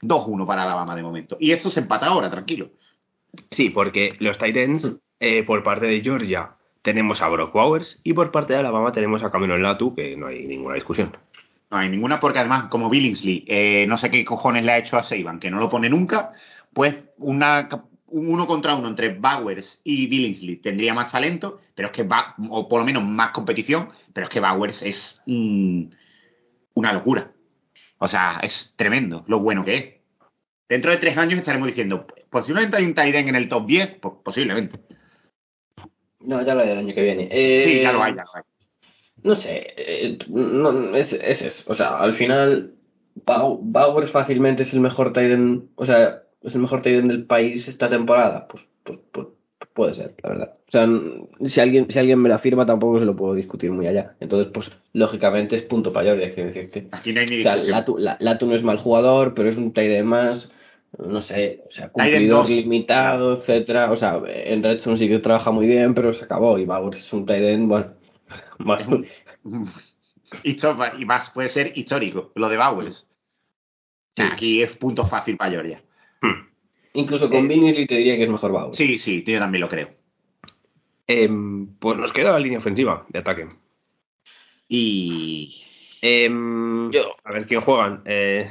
[0.03, 1.37] 2-1 para Alabama de momento.
[1.39, 2.71] Y esto se empata ahora, tranquilo.
[3.51, 8.33] Sí, porque los Titans, eh, por parte de Georgia, tenemos a Brock Bowers y por
[8.33, 11.17] parte de Alabama tenemos a Cameron Latu, que no hay ninguna discusión.
[11.71, 14.97] No hay ninguna, porque además, como Billingsley, eh, no sé qué cojones le ha hecho
[14.97, 16.33] a Saban, que no lo pone nunca,
[16.73, 17.69] pues una,
[18.11, 22.35] un uno contra uno entre Bowers y Billingsley tendría más talento, pero es que va,
[22.51, 25.85] o por lo menos más competición, pero es que Bowers es mm,
[26.75, 27.33] una locura.
[27.99, 29.95] O sea, es tremendo lo bueno que es.
[30.69, 34.15] Dentro de tres años estaremos diciendo, posiblemente hay un end en el top 10, pues
[34.23, 34.79] posiblemente.
[36.21, 37.29] No, ya lo hay el año que viene.
[37.31, 38.43] Eh, Sí, ya lo hay, ya lo hay.
[39.23, 41.65] No sé, eh, no, es, es eso.
[41.67, 42.75] O sea, al final,
[43.27, 47.27] Bow- Bowers fácilmente es el mejor end, o sea, es el mejor tight end del
[47.27, 48.49] país esta temporada.
[48.49, 49.27] Pues, pues, pues,
[49.73, 50.55] puede ser, la verdad.
[50.67, 50.89] O sea,
[51.49, 54.17] si alguien, si alguien me la afirma, tampoco se lo puedo discutir muy allá.
[54.21, 56.89] Entonces, pues, lógicamente es punto para Georgia, quiero decirte.
[56.93, 57.57] Aquí no hay ni O sea.
[57.57, 60.51] Latu, la- Latu no es mal jugador, pero es un tight end más,
[60.99, 63.91] no sé, o sea, cumplidor limitado, etcétera.
[63.91, 66.59] O sea, en Redstone sí que trabaja muy bien, pero se acabó.
[66.59, 67.95] Y Bowers es un tight end, bueno,
[68.59, 68.83] más,
[70.99, 73.07] y más puede ser histórico, lo de Bowers.
[74.17, 74.23] Sí.
[74.23, 75.83] Aquí es punto fácil para Georgia.
[76.21, 76.47] Hmm.
[76.95, 78.77] Incluso con Billingsley te diría que es mejor Bowers.
[78.77, 79.91] Sí, sí, yo también lo creo.
[81.07, 83.49] Em, pues nos queda la línea ofensiva de ataque.
[84.69, 85.65] Y
[86.01, 86.91] Em,
[87.25, 88.03] a ver quién juegan.
[88.05, 88.51] Eh,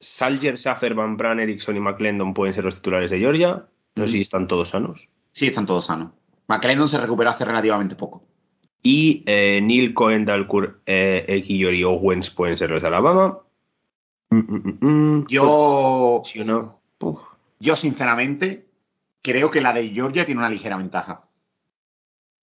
[0.00, 3.66] Salger, Schaffer, Van Bran, Erickson y McClendon pueden ser los titulares de Georgia.
[3.94, 5.08] No sé si están todos sanos.
[5.32, 6.12] sí, están todos sanos.
[6.48, 8.24] McLendon se recuperó hace relativamente poco.
[8.82, 13.38] Y eh, Neil Cohen, Dalcourt, eh, Ekiyor y Owens pueden ser los de Alabama.
[14.32, 14.86] Mm, mm,
[15.20, 15.26] mm.
[15.28, 16.80] Yo, Sí no.
[17.60, 18.66] Yo sinceramente,
[19.22, 21.24] creo que la de Georgia tiene una ligera ventaja.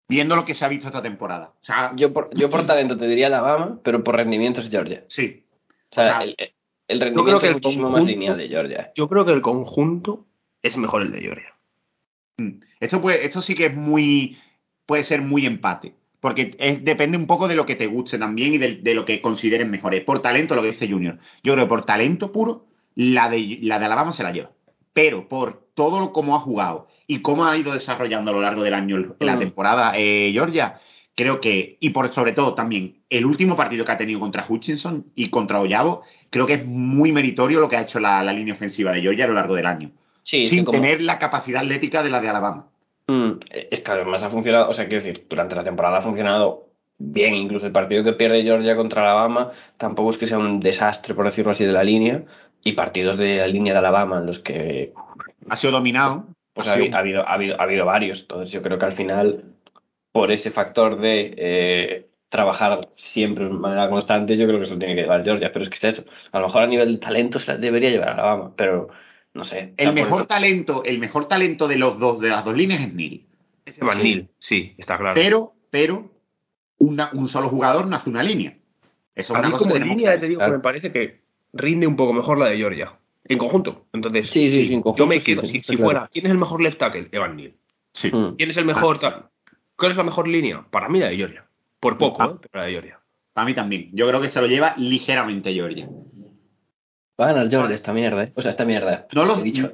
[0.07, 1.53] Viendo lo que se ha visto esta temporada.
[1.61, 5.03] O sea, Yo por, yo por talento te diría Alabama, pero por rendimiento es Georgia.
[5.07, 5.45] sí.
[5.91, 6.35] O sea, O sea, el,
[6.87, 8.91] el rendimiento que es muchísimo más conjunto- lineal de Georgia.
[8.95, 10.25] Yo creo que el conjunto
[10.61, 11.55] es mejor el de Georgia.
[12.79, 14.37] Esto, puede, esto sí que es muy.
[14.85, 15.93] puede ser muy empate.
[16.19, 19.05] Porque es- depende un poco de lo que te guste también y de, de lo
[19.05, 20.01] que consideres mejores.
[20.03, 21.17] Por talento, lo que dice Junior.
[21.43, 22.65] Yo creo que por talento puro,
[22.95, 24.51] la de, la de Alabama se la lleva.
[24.93, 28.63] Pero por todo lo como ha jugado y cómo ha ido desarrollando a lo largo
[28.63, 29.39] del año la Mm.
[29.39, 30.79] temporada eh, Georgia,
[31.15, 35.05] creo que, y por sobre todo también, el último partido que ha tenido contra Hutchinson
[35.15, 38.53] y contra Ollavo, creo que es muy meritorio lo que ha hecho la, la línea
[38.55, 39.91] ofensiva de Georgia a lo largo del año.
[40.23, 42.67] Sí, sin como- tener la capacidad atlética de la de Alabama.
[43.09, 43.39] Mm,
[43.71, 46.67] es que además ha funcionado, o sea, quiero decir, durante la temporada ha funcionado
[46.99, 51.15] bien, incluso el partido que pierde Georgia contra Alabama tampoco es que sea un desastre,
[51.15, 52.23] por decirlo así, de la línea,
[52.63, 54.93] y partidos de la línea de Alabama en los que
[55.49, 56.25] Ha sido dominado.
[56.53, 58.77] pues ha ha, sido- habi- ha habido, ha, habido, ha habido varios, entonces yo creo
[58.77, 59.43] que al final,
[60.11, 64.79] por ese factor de eh, trabajar siempre de manera constante, yo creo que se lo
[64.79, 66.99] tiene que llevar Georgia, pero es que es eso, a lo mejor a nivel de
[66.99, 68.89] talento se debería llevar Alabama, pero
[69.33, 69.73] no sé.
[69.77, 73.25] El mejor talento, el mejor talento de los dos, de las dos líneas es Neil.
[73.65, 74.03] Ese Van Sí.
[74.03, 75.13] Nil, sí, está claro.
[75.15, 76.11] Pero, pero,
[76.79, 78.55] una- un solo jugador no hace una línea.
[79.15, 80.53] Eso es a una mí cosa como línea te digo claro.
[80.53, 81.19] me parece que
[81.53, 82.93] rinde un poco mejor la de Georgia.
[83.25, 83.85] En conjunto.
[83.93, 85.83] Entonces, Sí, sí, sí, en conjunto yo me quedo, sí, si, si claro.
[85.83, 87.09] fuera, ¿quién es el mejor left tackle?
[87.11, 87.53] Evan Neal.
[87.93, 88.09] Sí.
[88.11, 88.35] Mm.
[88.37, 88.99] ¿Quién es el mejor Ah.
[88.99, 89.25] tal?
[89.77, 90.65] ¿Cuál es la mejor línea?
[90.69, 91.45] Para mí la de Georgia.
[91.79, 92.31] Por poco, Ah.
[92.33, 92.37] ¿eh?
[92.51, 92.99] pero la de Georgia.
[93.33, 93.89] Para mí también.
[93.93, 95.87] Yo creo que se lo lleva ligeramente Georgia.
[97.19, 98.31] Va a ganar Georgia esta mierda, ¿eh?
[98.35, 99.07] O sea, esta mierda.
[99.13, 99.71] No lo he dicho.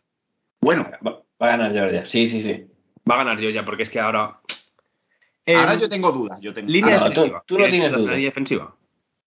[0.62, 2.66] Bueno, Va, va a ganar Georgia, sí, sí, sí.
[3.10, 4.40] Va a ganar Georgia porque es que ahora.
[5.48, 6.40] ahora Em, yo tengo dudas.
[6.42, 7.44] Yo tengo Línea Ah, tú- defensiva.
[7.46, 8.10] tú no ¿Quieres tienes de dudas.
[8.10, 8.76] la línea defensiva.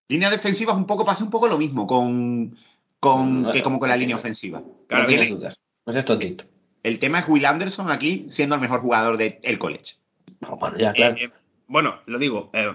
[0.08, 2.56] Línea defensiva es un poco, pasa un poco lo mismo con,
[2.98, 4.62] con No, que como con la no línea ofensiva.
[4.88, 5.56] Claro, no tienes dudas.
[5.86, 6.44] No seas tontito.
[6.82, 9.94] El tema es Will Anderson aquí siendo el mejor jugador del college.
[10.40, 11.16] No, bueno, ya, claro.
[11.16, 11.30] Eh, eh,
[11.66, 12.50] bueno, lo digo.
[12.52, 12.72] eh,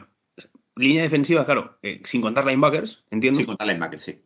[0.76, 3.38] línea defensiva, claro, eh, sin contar linebackers, entiendo.
[3.38, 4.22] Sin contar linebacker, sí.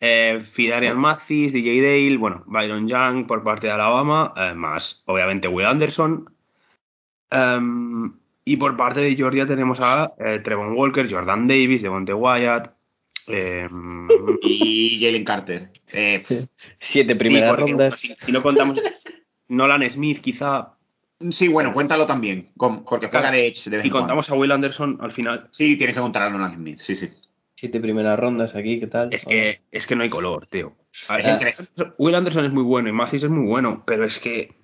[0.00, 5.48] Eh, Fidarian Mathis, DJ Dale, bueno, Byron Young por parte de Alabama, eh, más obviamente
[5.48, 6.30] Will Anderson.
[7.30, 8.12] Em,
[8.44, 12.72] y por parte de Georgia tenemos a eh, Trevon Walker, Jordan Davis, Devonte Wyatt.
[13.26, 14.08] em,
[14.42, 15.70] Y Jalen Carter.
[15.92, 16.48] Eh, Sí.
[16.80, 18.00] Siete sí, primeras porque, rondas.
[18.00, 18.78] Si, si no contamos
[19.48, 20.74] Nolan Smith, quizá.
[21.30, 22.50] sí, bueno, cuéntalo también.
[22.56, 25.76] con- porque juega Claro, de Edge de Si contamos a Will Anderson al final, Sí,
[25.76, 26.78] tienes que contar a Nolan Smith.
[26.78, 27.08] Sí, sí.
[27.58, 29.12] Siete primeras rondas aquí, ¿qué tal?
[29.12, 30.74] es que, es que no hay color, tío.
[31.08, 34.04] A ver, Es entre- Will Anderson es muy bueno y Mathis es muy bueno, pero
[34.04, 34.54] es que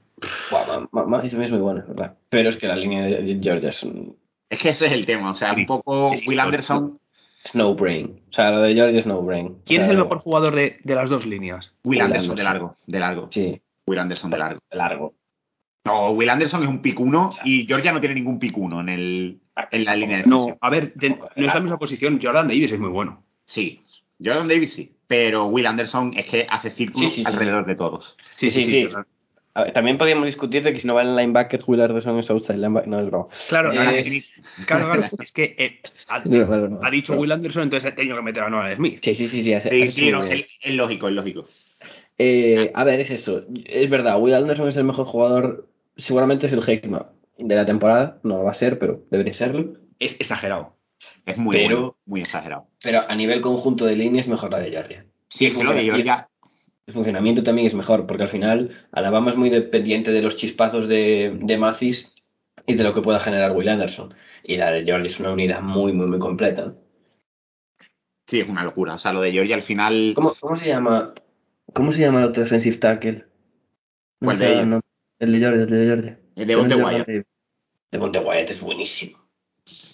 [0.92, 2.16] Mathis es muy bueno, es verdad.
[2.28, 4.16] Pero es que la línea de Georgia es un
[4.48, 5.32] Es que ese es el tema.
[5.32, 6.38] O sea, un poco Will.
[6.38, 7.00] Anderson.
[7.46, 8.20] snow brain.
[8.30, 9.56] O sea, lo de Georgia es no brain.
[9.66, 11.72] ¿quién O es el mejor jugador de, de las dos líneas?
[11.82, 12.76] Will Will Anderson de largo.
[12.86, 13.28] De largo.
[13.32, 14.60] Sí, Will Anderson de largo.
[14.70, 15.14] largo.
[15.84, 18.88] No, Will Anderson es un pick uno y Georgia no tiene ningún pick uno en,
[18.88, 19.40] el,
[19.70, 22.18] en la línea de No, a ver, de- no es la misma posición.
[22.22, 23.22] Jordan Davis es muy bueno.
[23.46, 23.80] Sí.
[24.22, 24.90] Jordan Davis sí.
[25.06, 27.26] Pero Will Anderson es que hace círculos Sí, sí, sí.
[27.30, 28.16] alrededor de todos.
[28.36, 28.88] Sí, sí, Sí, sí.
[28.90, 28.96] sí.
[29.56, 32.28] A ver, también podríamos discutir de que si no va el linebacker, Will Anderson es
[32.30, 32.88] outside linebacker.
[32.88, 33.26] No, es broma.
[33.48, 34.24] Claro, Eh,
[34.66, 36.80] claro, claro, es que eh, ha, No, no, no.
[36.82, 38.98] ha dicho Will Anderson, entonces he tenido que meter a Nolan Smith.
[39.02, 39.52] Sí, sí, sí, sí.
[39.54, 40.32] hace- Sí, hace sí, muy no, bien.
[40.40, 41.46] es, es lógico, es lógico.
[42.18, 43.44] Eh, a ver, es eso.
[43.66, 45.68] Es verdad, Will Anderson es el mejor jugador.
[45.96, 47.06] Seguramente es el Heisman
[47.38, 48.20] de la temporada.
[48.22, 49.74] No lo va a ser, pero debería serlo.
[49.98, 50.76] Es exagerado.
[51.26, 52.68] Es muy Pero- bueno, muy exagerado.
[52.82, 55.04] Pero a nivel conjunto de línea es mejor la de Georgia.
[55.28, 56.28] Sí, es que lo de Georgia.
[56.86, 60.86] El funcionamiento también es mejor, porque al final Alabama es muy dependiente de los chispazos
[60.86, 62.12] de, de Mathis
[62.66, 64.12] y de lo que pueda generar Will Anderson.
[64.42, 66.66] Y la de Georgia es una unidad muy, muy, muy completa.
[66.66, 66.74] ¿no?
[68.26, 68.94] Sí, es una locura.
[68.94, 70.12] O sea, lo de Georgia al final.
[70.14, 71.14] ¿Cómo, cómo se llama?
[71.72, 73.24] ¿Cómo se llama el otro defensive tackle?
[74.20, 74.66] No ¿Cuál de ellos?
[74.66, 74.80] no.
[75.18, 76.18] El de Georgia, el de Georgia.
[76.36, 77.06] El de Bonte Wyatt.
[77.06, 79.18] De Monte Wyatt es buenísimo.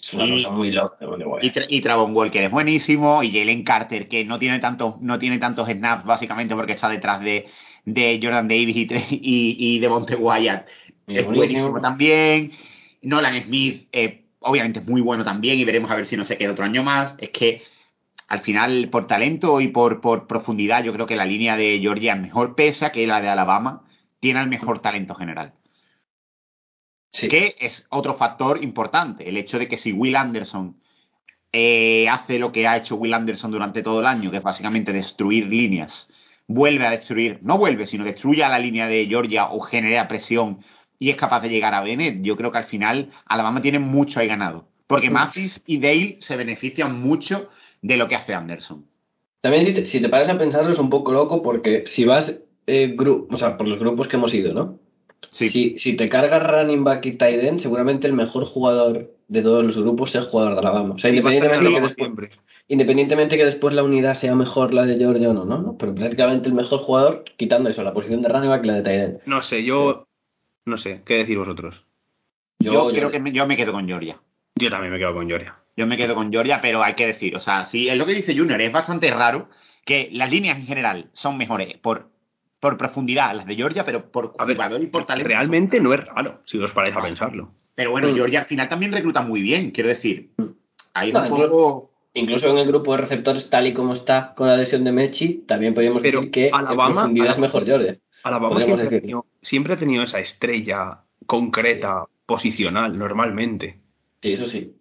[0.02, 1.44] Es una Y- cosa muy loca de Monte Wyatt.
[1.44, 3.22] Y, Tra- y Travon Walker es buenísimo.
[3.22, 7.22] Y Jalen Carter, que no tiene tantos, no tiene tantos snaps, básicamente porque está detrás
[7.22, 7.46] de,
[7.84, 10.66] de Jordan Davis y, y, y de Monte Wyatt.
[11.06, 12.52] Y es buenísimo también.
[13.02, 15.58] Nolan Smith, eh, obviamente es muy bueno también.
[15.58, 17.14] Y veremos a ver si no se queda otro año más.
[17.18, 17.62] Es que
[18.28, 22.14] al final, por talento y por, por profundidad, yo creo que la línea de Georgia
[22.14, 23.82] es mejor, pese a que la de Alabama
[24.20, 25.52] tiene el mejor talento general.
[27.12, 27.28] Sí.
[27.28, 30.76] Que es otro factor importante, el hecho de que si Will Anderson
[31.52, 34.92] eh, hace lo que ha hecho Will Anderson durante todo el año, que es básicamente
[34.92, 36.08] destruir líneas,
[36.46, 40.60] vuelve a destruir, no vuelve, sino destruye a la línea de Georgia o genera presión
[40.98, 44.20] y es capaz de llegar a Bennett, yo creo que al final Alabama tiene mucho
[44.20, 44.68] ahí ganado.
[44.86, 47.48] Porque Mathis y Dale se benefician mucho
[47.80, 48.84] de lo que hace Anderson.
[49.40, 52.34] También si te, si te paras a pensarlo es un poco loco porque si vas
[52.66, 54.78] eh, gru- o sea, por los grupos que hemos ido, ¿no?
[55.28, 59.42] Sí, Si, si te cargas running back y tight end, seguramente el mejor jugador de
[59.42, 60.94] todos los grupos sea jugador de Alabama.
[60.94, 62.30] O sea, Sí, independientemente, que después, siempre.
[62.68, 65.58] independientemente que después la unidad sea mejor la de Georgia o no, ¿no?
[65.58, 65.76] ¿no?
[65.78, 68.82] Pero prácticamente el mejor jugador, quitando eso, la posición de running back y la de
[68.82, 69.18] tight end.
[69.26, 70.06] No sé, yo.
[70.66, 71.84] No sé, ¿qué decir vosotros?
[72.58, 74.18] Yo, creo que me- yo me quedo con Georgia.
[74.56, 75.56] Yo también me quedo con Georgia.
[75.76, 78.12] Yo me quedo con Georgia, pero hay que decir, o sea, sí, es lo que
[78.14, 79.48] dice Junior, es bastante raro
[79.86, 82.10] que las líneas en general son mejores por,
[82.60, 85.28] por profundidad las de Georgia, pero por A ver, jugador y por talento.
[85.28, 87.52] realmente no es raro, si os paráis a pensarlo.
[87.74, 88.14] Pero bueno, Mm.
[88.14, 90.30] Georgia al final también recluta muy bien, quiero decir.
[90.94, 91.90] Ahí No, un incluso- poco.
[92.12, 95.44] Incluso en el grupo de receptores, tal y como está con la lesión de Mechi,
[95.46, 97.98] también podríamos Pero decir que Alabama- en profundidad es Alabama- mejor Georgia.
[98.24, 103.78] Alabama siempre ha, tenido, siempre ha tenido esa estrella concreta, posicional, normalmente.
[104.20, 104.74] Sí, eso sí.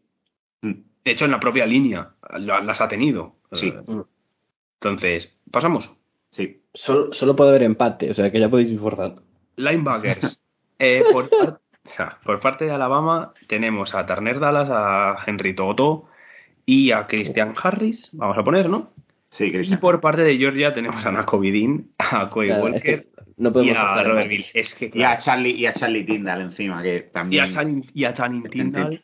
[0.64, 0.72] Mm.
[1.06, 2.10] De hecho, en la propia línea
[2.40, 3.36] la- las ha tenido.
[3.52, 3.68] Sí.
[3.70, 4.02] Eh,
[4.82, 5.92] Entonces, pasamos.
[6.32, 6.62] Sí.
[6.74, 9.22] Solo, solo puede haber empate, o sea que ya podéis ir forzando.
[9.56, 10.42] Linebackers.
[10.82, 11.60] Eh, por, par-
[12.24, 16.06] por parte de Alabama tenemos a Turner Dallas, a Henry Toto
[16.66, 18.90] y a Christian Harris, vamos a poner, ¿no?
[19.30, 19.82] Sí, Y Cristian.
[19.82, 23.50] por parte de Georgia tenemos a Nakobe Dean, a Coy Claro, es Walker que no
[23.50, 24.54] y podemos a forzar Robert empates.
[24.54, 24.62] Bill.
[24.62, 27.44] Es que, Y a Charlie, y a Charlie Tyndall encima, que y también.
[27.44, 29.04] a Channing, y a Channing Tindall.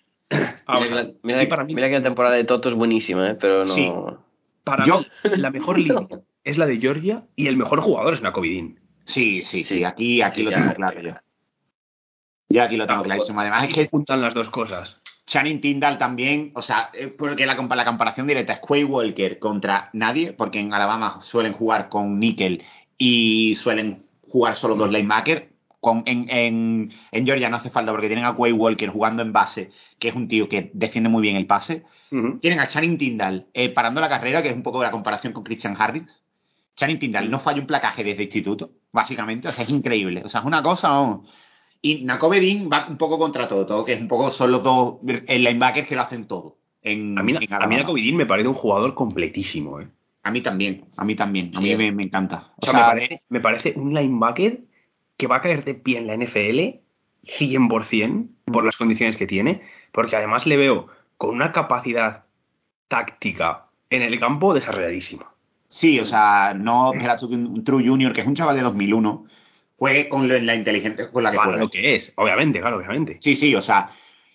[0.66, 0.90] A- y
[1.24, 3.36] mira que la temporada de Toto es buenísima, ¿eh?
[3.38, 3.74] pero no.
[3.74, 3.92] Sí.
[4.66, 5.06] Para Yo- mí,
[5.38, 6.06] la mejor línea
[6.44, 8.80] es la de Georgia y el mejor jugador es Nakobe Dean.
[9.06, 9.76] Sí, sí, sí.
[9.78, 9.84] Sí.
[9.86, 11.14] Aquí, aquí Sí, lo ya, tengo claro yo.
[12.50, 13.40] Yo aquí lo tengo clarísimo.
[13.42, 14.98] Además, es que juntan las dos cosas.
[15.28, 19.90] Channing Tyndall también, o sea, eh, porque la, la comparación directa es Quay Walker contra
[19.94, 22.64] nadie, porque en Alabama suelen jugar con níquel
[22.98, 25.46] y suelen jugar solo dos linebackers.
[25.86, 29.32] Con, en, en, en Georgia no hace falta porque tienen a Quay Walker jugando en
[29.32, 29.70] base,
[30.00, 31.84] que es un tío que defiende muy bien el pase.
[32.42, 35.44] Tienen a Channing Tyndall eh, parando la carrera, que es un poco la comparación con
[35.44, 36.24] Christian Harris.
[36.76, 39.48] Channing Tyndall no falla un placaje desde instituto, básicamente.
[39.48, 40.24] O sea, es increíble.
[40.26, 40.88] O sea, es una cosa.
[40.90, 41.24] ¿no?
[41.84, 44.64] Y Nakobe Dean va un poco contra todo, todo, que es un poco son los
[44.64, 46.58] dos linebackers que lo hacen todo.
[46.82, 47.76] En, A mí, a mí.
[47.76, 49.80] Nakobe Dean me parece un jugador completísimo.
[49.82, 49.88] ¿eh?
[50.24, 51.52] A mí también, a mí también.
[51.56, 51.76] A mí Sí.
[51.78, 52.54] me, me encanta.
[52.60, 54.62] O sea, me, parece, me parece un linebacker
[55.18, 56.80] que va a caer de pie en la NFL
[57.24, 59.62] 100% por las condiciones que tiene,
[59.92, 60.88] porque además le veo
[61.18, 62.26] con una capacidad
[62.88, 65.32] táctica en el campo desarrolladísima.
[65.68, 68.62] Sí, o sea, no esperas tú que un, True Junior, que es un chaval de
[68.62, 69.26] 2001,
[69.78, 71.58] juegue con lo- la inteligencia con la que juega.
[71.58, 73.18] lo que es, obviamente, claro, obviamente.
[73.22, 73.90] Sí, sí, o sea,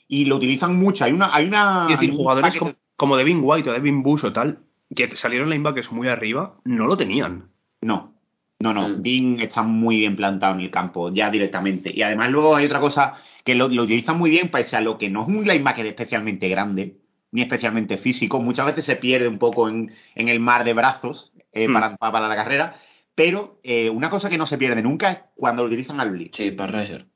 [0.08, 1.04] y lo utilizan mucho.
[1.04, 1.84] Hay una, hay una.
[1.88, 2.54] Es decir, hay jugadores
[2.96, 4.58] como Devin White o Devin Bush o tal,
[4.94, 7.48] que salieron linebackers muy arriba, no lo tenían.
[7.80, 8.12] No,
[8.60, 8.88] no, no.
[8.88, 9.02] Mm.
[9.02, 11.90] Dean está muy bien plantado en el campo, ya directamente.
[11.94, 14.98] Y además luego hay otra cosa que lo, lo utilizan muy bien, pese a lo
[14.98, 16.96] que no es un linebacker especialmente grande,
[17.32, 18.40] ni especialmente físico.
[18.40, 21.72] Muchas veces se pierde un poco en, en el mar de brazos eh, Mm.
[21.72, 22.76] para, para la carrera.
[23.14, 26.36] Pero eh, una cosa que no se pierde nunca es cuando lo utilizan al blitz.
[26.36, 27.06] Sí, para Reiser.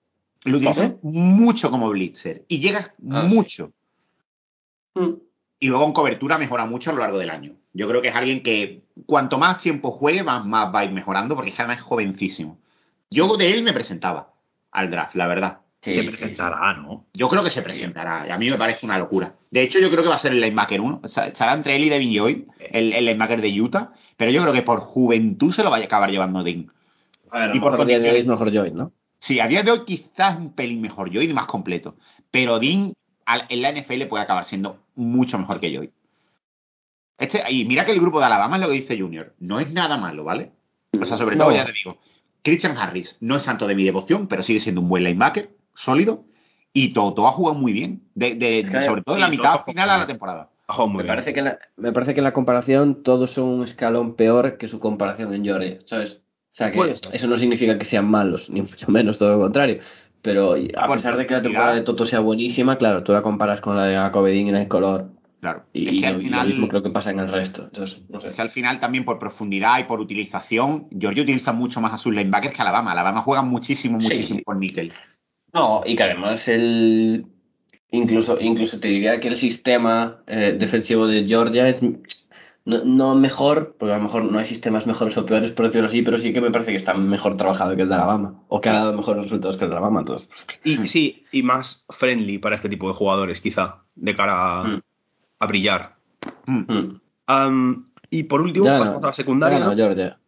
[0.45, 3.73] Lo utilizan mucho como blitzer y llega Ah, mucho.
[5.61, 7.55] Y luego en cobertura mejora mucho a lo largo del año.
[7.75, 10.93] Yo creo que es alguien que cuanto más tiempo juegue, más, más va a ir
[10.93, 12.59] mejorando, porque es además es jovencísimo.
[13.11, 14.33] Yo de él me presentaba
[14.71, 15.59] al draft, la verdad.
[15.83, 17.05] Sí, Se presentará, ¿no?
[17.13, 18.27] Yo creo que se presentará.
[18.27, 19.35] y A mí me parece una locura.
[19.51, 21.01] De hecho, yo creo que va a ser el linebacker 1.
[21.05, 23.93] O sea, estará entre él y Devin Joy, el, el linebacker de Utah.
[24.17, 26.71] Pero yo creo que por juventud se lo va a acabar llevando Dean.
[27.53, 28.93] Y por a día de hoy es mejor Joy, ¿no?
[29.19, 31.97] Sí, a día de hoy quizás un pelín mejor Joy y más completo.
[32.31, 32.95] Pero Dean
[33.27, 35.91] en la NFL puede acabar siendo mucho mejor que Joy.
[37.19, 39.35] Este, y mira que el grupo de Alabama es lo que dice Junior.
[39.39, 40.51] No es nada malo, ¿vale?
[41.01, 41.45] O sea, sobre No.
[41.45, 41.99] todo, ya te digo,
[42.43, 46.25] Christian Harris no es santo de mi devoción, pero sigue siendo un buen linebacker, sólido.
[46.73, 48.03] Y Toto ha jugado muy bien.
[48.15, 50.51] De, de- Es que, sobre todo de la mitad final a la temporada.
[50.77, 51.07] Muy Me bien.
[51.09, 54.57] parece, que en la, me parece que en la comparación todos son un escalón peor
[54.57, 56.13] que su comparación en Georgia, ¿sabes?
[56.53, 59.81] O sea que eso no significa que sean malos, ni mucho menos, todo lo contrario.
[60.23, 63.23] Pero a Por pesar de que la temporada de Toto sea buenísima, claro, tú la
[63.23, 65.11] comparas con la de Jacobedin en el color.
[65.45, 65.65] Claro.
[65.75, 66.47] Y, es que al lo final.
[66.47, 67.65] mismo creo que pasa en el resto.
[67.65, 68.29] Entonces, no sé.
[68.29, 71.99] Es que al final también por profundidad y por utilización, Georgia utiliza mucho más a
[71.99, 72.93] sus linebackers que Alabama.
[72.93, 74.07] Alabama juega muchísimo, Sí.
[74.07, 74.95] muchísimo con níquel.
[75.53, 77.27] No, y que además el
[77.91, 81.77] incluso incluso te diría que el sistema eh, defensivo de Georgia es
[82.65, 85.89] no, no mejor, porque a lo mejor no hay sistemas mejores o peores, por decirlo
[85.89, 88.63] así, pero sí que me parece que está mejor trabajado que el de Alabama, o
[88.63, 90.27] que ha dado mejores resultados que el de Alabama, entonces.
[90.65, 94.81] Y sí, y más friendly para este tipo de jugadores, quizá, de cara a, Mm.
[95.45, 95.95] A brillar.
[96.47, 96.99] Mm.
[97.27, 97.85] Mm.
[98.11, 99.59] Y por último, Ya pasamos no, a la secundaria.
[99.59, 99.77] ya no, ¿no?
[99.77, 100.19] Georgia.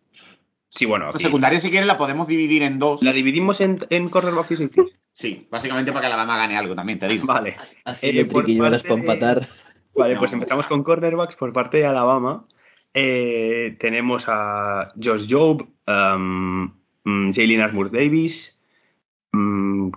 [0.68, 1.24] Sí, bueno, La aquí.
[1.24, 3.02] secundaria, si quieres, la podemos dividir en dos.
[3.02, 4.82] La dividimos en, en cornerback y safety.
[5.12, 7.26] Sí, básicamente para que Alabama gane algo también, te digo.
[7.26, 7.56] Vale.
[7.84, 8.24] Haciendo Eh,
[8.58, 9.48] para empatar.
[9.96, 10.20] Vale, No.
[10.20, 12.44] pues empezamos con cornerbacks por parte de Alabama.
[12.92, 16.64] Eh, tenemos a Josh Job, um,
[17.04, 18.52] mm, Jalen Armour Davis.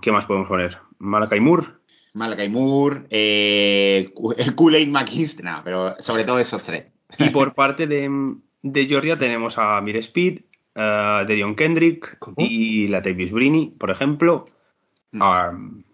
[0.02, 0.78] ¿Qué más podemos poner?
[0.98, 1.66] Malakai Moore.
[2.14, 4.88] Malakai Moore, eh, el Kool-Aid
[5.42, 6.92] no, pero sobre todo esos tres.
[7.18, 8.08] Y por parte de,
[8.62, 10.40] de Georgia tenemos a Mir Speed,
[10.74, 12.36] a Derion Kendrick ¿Cómo?
[12.38, 14.46] y la Davis Brini, por ejemplo.
[15.12, 15.22] Mm.
[15.22, 15.84] Um,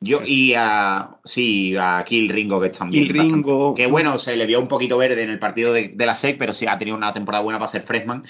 [0.00, 3.74] Yo y a sí, a Kill Ringo que también Kill Ringo.
[3.74, 6.38] que bueno, se le vio un poquito verde en el partido de, de la SEC,
[6.38, 8.24] pero sí ha tenido una temporada buena para ser freshman.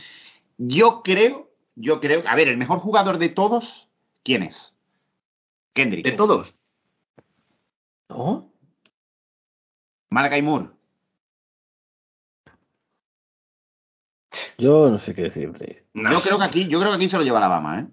[0.58, 3.88] Yo creo, yo creo, a ver, el mejor jugador de todos,
[4.22, 4.74] ¿quién es?
[5.72, 6.04] Kendrick.
[6.04, 6.54] de todos.
[8.12, 8.52] ¿No?
[10.10, 10.68] Malakai Moore.
[14.58, 15.86] Yo no sé qué decirte.
[15.94, 17.86] Yo creo que aquí, yo creo que aquí se lo lleva Alabama, ¿eh?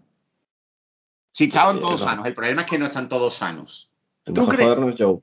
[1.34, 2.06] Si estaban Eh, todos no.
[2.06, 3.90] sanos, el problema es que no están todos sanos.
[4.26, 4.68] El ¿Tú mejor crees?
[4.70, 5.20] jugador no es Joe.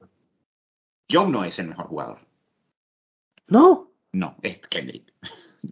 [1.10, 2.20] Joe no es el mejor jugador.
[3.48, 3.90] No.
[4.12, 5.12] No, es Kendrick.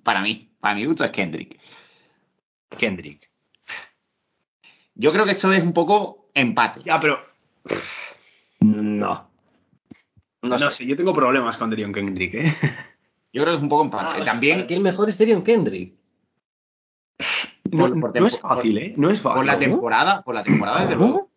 [0.03, 1.59] Para mí, para mi gusto es Kendrick.
[2.79, 3.31] Kendrick.
[4.95, 6.83] Yo creo que esto es un poco empate.
[6.85, 7.19] Ya, pero.
[9.05, 9.29] No.
[10.43, 12.55] No, sé, yo tengo problemas con Derion Kendrick, ¿eh?
[13.33, 14.05] Yo creo que es un poco empate.
[14.05, 15.95] Para También ti el mejor es Derion Kendrick.
[17.71, 18.95] No, Por- por no es fácil, ¿eh?
[18.97, 19.37] No es fácil.
[19.37, 19.59] por la ¿no?
[19.59, 21.31] temporada, por la temporada desde luego.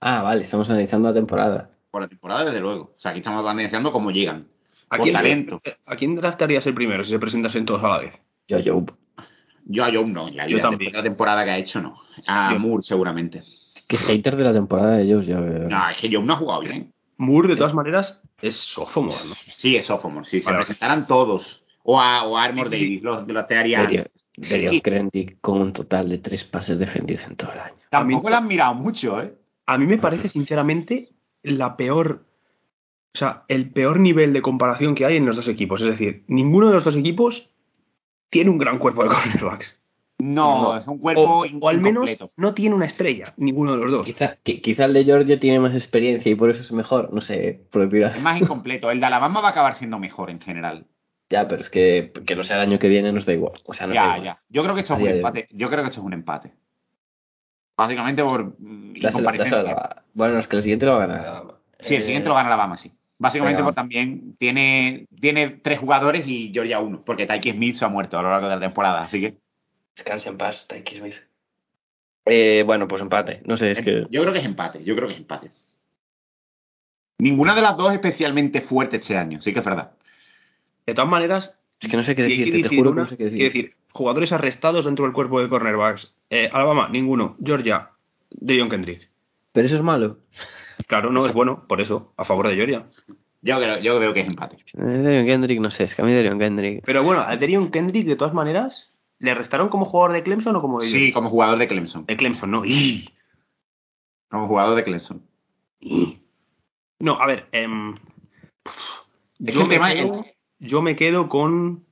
[0.00, 1.70] Ah, vale, estamos analizando la temporada.
[1.90, 2.94] Por la temporada desde luego.
[2.96, 4.46] O sea, aquí estamos analizando cómo llegan.
[4.90, 5.60] ¿A por quién, talento.
[5.86, 8.18] ¿A quién draftarías el primero si se presentasen todos a la vez?
[8.46, 8.84] Yo, Joe.
[9.64, 10.92] Yo a Joe no, la Yo también.
[10.92, 11.98] de la temporada que ha hecho, no.
[12.26, 13.42] A Yo- Moore seguramente.
[13.88, 15.68] Que es hater de la temporada de Joe, ya veo.
[15.90, 16.92] Es que Joe no ha jugado bien.
[17.16, 19.34] Moore, de todas maneras, es sophomore, ¿no?
[19.56, 20.40] Sí, es sophomore, sí.
[20.40, 20.58] Se Vale.
[20.58, 21.64] presentaran todos.
[21.82, 22.84] O a, o a Armor Sí, sí, sí.
[22.84, 23.90] Davis, los, los te haría.
[24.36, 24.80] Derion.
[24.82, 27.74] Kendrick con un total de tres pases defendidos en todo el año.
[27.90, 29.34] Tampoco lo han mirado mucho, ¿eh?
[29.66, 31.08] A mí me parece, sinceramente,
[31.42, 32.26] la peor.
[33.14, 35.80] O sea, el peor nivel de comparación que hay en los dos equipos.
[35.80, 37.48] Es decir, ninguno de los dos equipos
[38.28, 39.77] tiene un gran cuerpo de cornerbacks.
[40.20, 40.76] No, No.
[40.78, 42.30] es un cuerpo O, o al menos incompleto.
[42.36, 44.04] no tiene una estrella, ninguno de los dos.
[44.06, 47.12] Quizá, qui- quizá el de Georgia tiene más experiencia y por eso es mejor.
[47.12, 48.16] No sé, prohibirás.
[48.16, 48.90] Es más incompleto.
[48.90, 50.86] El de Alabama va a acabar siendo mejor en general.
[51.30, 53.60] Ya, pero es que que no sea el año que viene nos da igual.
[53.64, 54.24] O sea, nos da Ya, igual.
[54.24, 54.42] ya.
[54.48, 55.48] Yo creo que esto es un de empate.
[55.52, 56.52] Yo creo que esto es un empate.
[57.76, 61.54] Básicamente por Dáselo- Bueno, es que el siguiente lo va a ganar Alabama.
[61.78, 62.90] Sí, el Eh, siguiente lo gana Alabama, sí.
[63.18, 67.88] Básicamente por también tiene, tiene tres jugadores y Georgia uno, porque Tyke Smith se ha
[67.88, 69.34] muerto a lo largo de la temporada, así que
[69.98, 71.16] Descanse en paz, Tyke Smith.
[72.24, 73.42] Eh, bueno, pues empate.
[73.44, 74.06] No sé, es que.
[74.10, 75.50] yo creo que es empate, yo creo que es empate.
[77.18, 79.92] Ninguna de las dos es especialmente fuerte este año, sí que es verdad.
[80.86, 83.16] De todas maneras, Es que no sé qué decirte, te decir juro que no sé
[83.16, 83.42] qué decir.
[83.42, 86.14] decir, jugadores arrestados dentro del cuerpo de cornerbacks.
[86.30, 87.36] Eh, Alabama, ninguno.
[87.42, 87.90] Georgia,
[88.30, 89.10] Deion Kendrick.
[89.52, 90.18] Pero eso es malo.
[90.86, 92.86] Claro, no es bueno, por eso, a favor de Georgia.
[93.42, 94.56] Yo creo, yo creo que es empate.
[94.74, 96.84] Eh, Derion Kendrick, no sé, es que a mí Derion Kendrick.
[96.84, 98.90] Pero bueno, a Kendrick, de todas maneras,
[99.20, 102.06] ¿le restaron como jugador de Clemson o como de Sí, como jugador de Clemson.
[102.06, 102.64] De Clemson, no.
[102.64, 103.08] ¡Ih!
[104.30, 105.22] Como jugador de Clemson.
[107.00, 107.48] No, a ver.
[107.52, 107.94] em,
[109.44, 110.24] Es yo, me quedo,
[110.58, 111.84] yo me quedo con.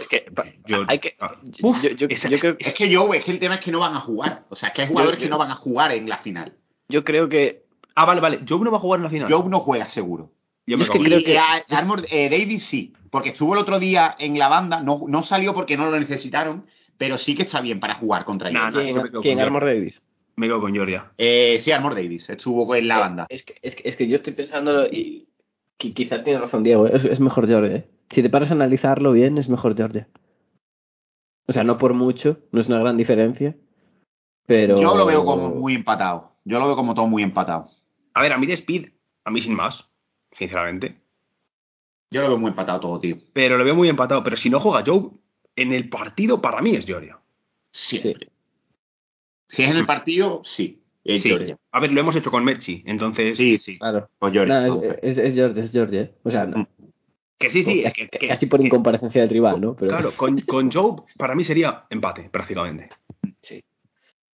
[0.00, 0.26] Es que.
[0.66, 1.16] Yo, hay que.
[1.42, 3.60] Yo, uf, yo- yo- esa- yo creo, Es que yo, es que el tema es
[3.60, 4.44] que no van a jugar.
[4.50, 6.56] O sea, es que hay jugadores yo- que no van a jugar en la final.
[6.88, 7.64] yo creo que.
[7.96, 8.40] Ah, vale, vale.
[8.48, 9.32] Joe no va a jugar en la final.
[9.32, 10.30] Joe no juega seguro.
[10.66, 14.14] Yo es que creo que- a- Armor eh, Davis sí, porque estuvo el otro día
[14.18, 16.64] en la banda, no, no salió porque no lo necesitaron,
[16.96, 19.04] pero sí que está bien para jugar contra Nah, ellos.
[19.12, 19.20] nah.
[19.20, 20.00] ¿Quién, Armor Davis?
[20.36, 21.12] Me quedo con Georgia.
[21.18, 23.26] Eh, sí, Armor Davis, estuvo en la banda.
[23.28, 25.28] Es que, es que, es que yo estoy pensando y
[25.78, 27.76] qui- quizá tiene razón Diego, es, es mejor Georgia.
[27.76, 27.88] ¿eh?
[28.10, 30.08] Si te paras a analizarlo bien, es mejor Georgia.
[31.46, 33.54] O sea, no por mucho, no es una gran diferencia,
[34.46, 34.80] pero...
[34.80, 36.32] Yo lo veo como muy empatado.
[36.44, 37.68] Yo lo veo como todo muy empatado.
[38.14, 38.88] A ver, a mí de Speed,
[39.24, 39.86] a mí sin más,
[40.36, 40.96] sinceramente.
[42.10, 43.16] Yo lo veo muy empatado todo, tío.
[43.32, 44.22] Pero lo veo muy empatado.
[44.22, 45.10] Pero si no juega Joe,
[45.56, 47.18] en el partido para mí es Georgia.
[47.72, 48.28] Siempre.
[49.48, 50.80] Si es en el partido, sí.
[51.02, 51.28] Es Sí.
[51.28, 51.58] Georgia.
[51.72, 53.36] A ver, lo hemos hecho con Mechi, entonces.
[53.36, 53.78] Sí, sí.
[53.78, 54.08] Claro.
[54.20, 54.60] O Georgia.
[54.68, 56.00] No, es, es, es Georgia, es Georgia.
[56.02, 56.14] ¿eh?
[56.22, 56.66] O sea, no.
[57.38, 57.82] Que sí, sí.
[57.82, 59.74] casi, que- que- casi por que- incomparacencia del rival, ¿no?
[59.76, 62.88] Pero, Claro, con, con Joe para mí sería empate, prácticamente.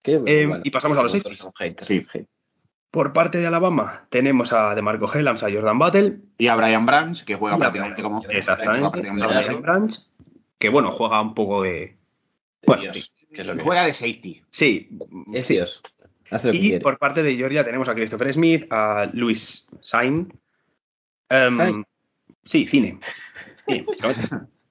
[0.03, 1.41] que, Eh, bueno, y pasamos a los haters,
[1.81, 2.03] Sí.
[2.15, 2.27] hate.
[2.91, 6.17] Por parte de Alabama, tenemos a DeMarco Hellams, a Jordan Battle.
[6.39, 8.23] Y a Brian Branch, que juega prácticamente como.
[8.29, 8.81] Exactamente.
[8.91, 9.63] prácticamente como Brian.
[9.63, 9.99] Branch,
[10.59, 11.97] que bueno, juega un poco de.
[12.67, 13.27] Bueno, Dios, sí.
[13.35, 14.43] que es lo que Juega de safety.
[14.51, 14.89] Sí.
[15.33, 15.47] es.
[15.47, 15.55] sí.
[15.55, 15.81] Dios.
[16.31, 20.33] Hace lo que Y por parte de Georgia tenemos a Christopher Smith, a Luis Sain.
[21.29, 21.87] Em, Sain.
[22.45, 22.99] sí, cine.
[23.69, 23.85] Sí,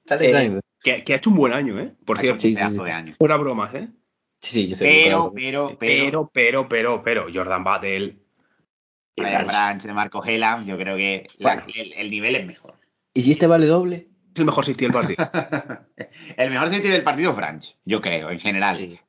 [0.09, 1.93] eh, que, que ha hecho un buen año, ¿eh?
[2.05, 2.47] Por Ha hecho cierto.
[2.47, 2.83] un sí, pedazo sí.
[2.83, 3.15] de año.
[3.17, 3.87] Fuera bromas, ¿eh?
[4.41, 4.85] Sí, sí, yo sé.
[4.85, 5.79] Pero, pero, pero.
[5.79, 8.17] Pero, pero, pero, pero, Jordan Battle.
[9.17, 11.73] Brian Branch de Marco Hellam, yo creo que la- Bueno.
[11.75, 12.75] el, el nivel es mejor.
[13.13, 14.07] ¿Y si este vale doble?
[14.33, 15.29] Es el mejor safety del partido.
[16.37, 18.99] el mejor safety del partido es Branch, yo creo, en general.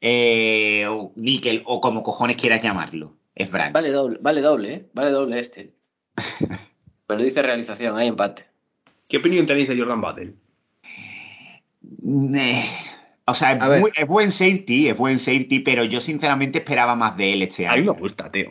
[0.00, 3.16] Eh, o Nickel, o como cojones quieras llamarlo.
[3.34, 3.72] es Branch.
[3.72, 4.86] Vale doble, vale doble, ¿eh?
[4.92, 5.72] Vale doble este.
[7.08, 8.46] Pero dice realización, hay empate.
[9.08, 10.34] ¿Qué opinión tenéis de Jordan Battle?
[13.26, 17.32] O sea, es, muy- buen safety, es buen safety, pero yo sinceramente esperaba más de
[17.32, 17.94] él este A mí año.
[17.94, 18.50] me gusta, tío.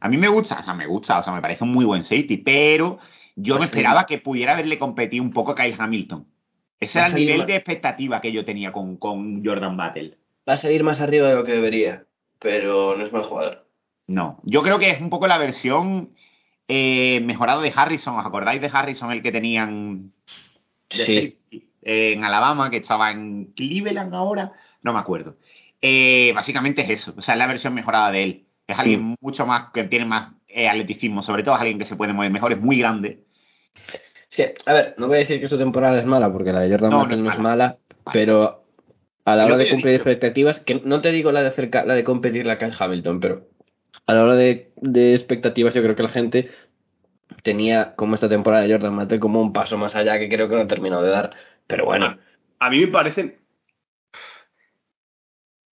[0.00, 2.02] A mí me gusta, o sea, me gusta, o sea, me parece un muy buen
[2.02, 2.98] safety, pero
[3.36, 6.26] yo Pues me esperaba que pudiera haberle competido un poco a Kyle Hamilton.
[6.78, 10.18] Ese era el nivel más- de expectativa que yo tenía con, con Jordan Battle.
[10.48, 12.04] Va a seguir más arriba de lo que debería,
[12.38, 13.66] pero no es mal jugador.
[14.06, 16.10] No, yo creo que es un poco la versión
[16.68, 18.16] eh, mejorada de Harrison.
[18.18, 20.12] ¿Os acordáis de Harrison, el que tenían
[20.90, 21.38] Sí.
[21.84, 24.52] En Alabama, que estaba en Cleveland ahora?
[24.82, 25.36] No me acuerdo.
[25.80, 28.44] Eh, básicamente es eso, o sea, es la versión mejorada de él.
[28.66, 31.96] Es alguien mucho más, que tiene más eh, atleticismo, sobre todo es alguien que se
[31.96, 33.24] puede mover mejor, es muy grande.
[34.30, 36.70] Sí, a ver, no voy a decir que su temporada es mala, porque la de
[36.70, 37.76] Jordan No, no no es mala,
[38.12, 38.64] pero
[39.24, 41.94] a la hora que de cumplir expectativas, que no te digo la de acerca, la
[41.94, 43.48] de competir la Kyle Hamilton, pero
[44.06, 46.50] a la hora de, de expectativas yo creo que la gente
[47.42, 50.54] tenía como esta temporada de Jordan Battle como un paso más allá que creo que
[50.56, 51.30] no ha terminado de dar.
[51.66, 52.16] Pero bueno,
[52.58, 53.38] A mí me parece.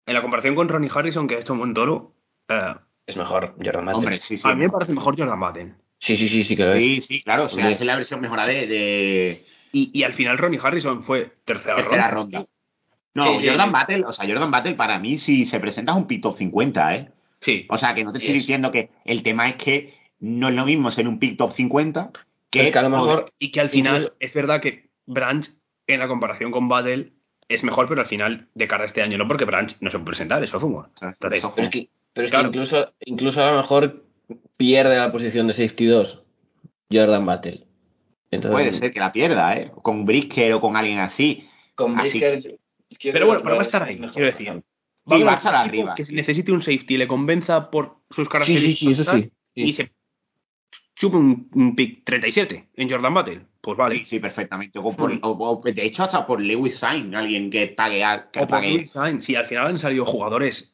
[0.06, 2.14] En la comparación con Ronnie Harrison, que ha hecho un buen toro,
[2.48, 2.74] eh,
[3.06, 3.98] es mejor Jordan Battle.
[3.98, 4.48] Hombre, sí, sí.
[4.48, 5.74] a mí me parece mejor Jordan Battle.
[6.00, 6.78] Sí, sí, sí, sí que lo es.
[6.82, 10.38] Sí, sí, claro, o sea, es la versión mejorada de, de Y, y al final
[10.38, 12.38] Ronnie Harrison fue tercera, tercera ronda.
[12.40, 12.50] ronda.
[13.14, 13.72] No, Sí, Jordan sí.
[13.72, 16.96] Battle, o sea, Jordan Battle para mí si se presenta es un pick top 50,
[16.96, 17.12] ¿eh?
[17.40, 17.66] Sí.
[17.68, 18.42] O sea, que no te Sí, estoy es.
[18.44, 22.10] diciendo que el tema es que no es lo mismo ser un pick top 50
[22.50, 25.46] que, Es que a lo mejor Y que al final Incluso- es verdad que Branch,
[25.86, 27.12] en la comparación con Battle,
[27.48, 29.98] es mejor, pero al final, de cara a este año, no porque Branch no se
[29.98, 31.34] puede presentar, eso fue Entonces, Pero
[31.66, 32.50] es que, pero es Claro.
[32.50, 34.04] que incluso, incluso a lo mejor
[34.56, 36.22] pierde la posición de safety 2
[36.90, 37.64] Jordan Battle.
[38.30, 39.70] Entonces, puede ser que la pierda, ¿eh?
[39.82, 41.46] Con Brisker o con alguien así.
[41.74, 42.58] Con Así Brisker,
[43.12, 44.14] Pero bueno, que pero va a es estar ahí, mejor.
[44.14, 44.62] quiero decir.
[45.08, 46.14] Sí, va a estar arriba, Que sí.
[46.14, 49.32] necesite un safety y le convenza por sus características sí, sí, eso sí.
[49.54, 49.90] y se
[51.02, 53.96] chupe un, un pick 37 en Jordan Battle, pues vale.
[53.96, 54.78] Sí, sí, perfectamente.
[54.78, 55.18] O por- Mm.
[55.22, 58.04] o- o- de hecho, hasta por Lewis Sain, alguien que pague.
[58.04, 58.72] a- Que O por pague.
[58.74, 60.72] Louis Sainz, si al final han salido jugadores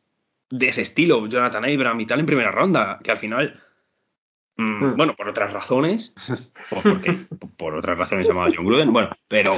[0.51, 3.59] de ese estilo, Jonathan Abram y tal en primera ronda, que al final,
[4.59, 4.97] mm, Hmm.
[4.97, 6.13] bueno, por otras razones,
[6.71, 7.27] o porque
[7.57, 9.55] por otras razones llamaba John Gruden, bueno, pero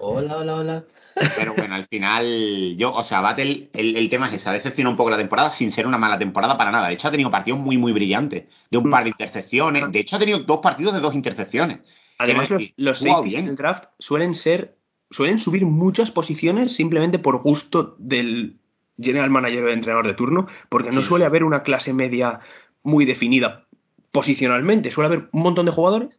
[0.00, 0.84] Hola, hola, hola.
[1.14, 4.92] Pero bueno, al final, yo, o sea, Battle, el, el tema es ese, ha decepcionado
[4.92, 6.88] un poco la temporada sin ser una mala temporada para nada.
[6.88, 9.90] De hecho, ha tenido partidos muy, muy brillantes, de un par de intercepciones.
[9.92, 11.80] De hecho, ha tenido dos partidos de dos intercepciones.
[12.18, 13.46] además los, los bien.
[13.46, 14.76] del draft suelen ser,
[15.10, 18.56] suelen subir muchas posiciones simplemente por gusto del
[19.00, 21.08] general manager o entrenador de turno, porque no Sí.
[21.08, 22.40] suele haber una clase media
[22.82, 23.66] muy definida
[24.12, 26.18] posicionalmente, suele haber un montón de jugadores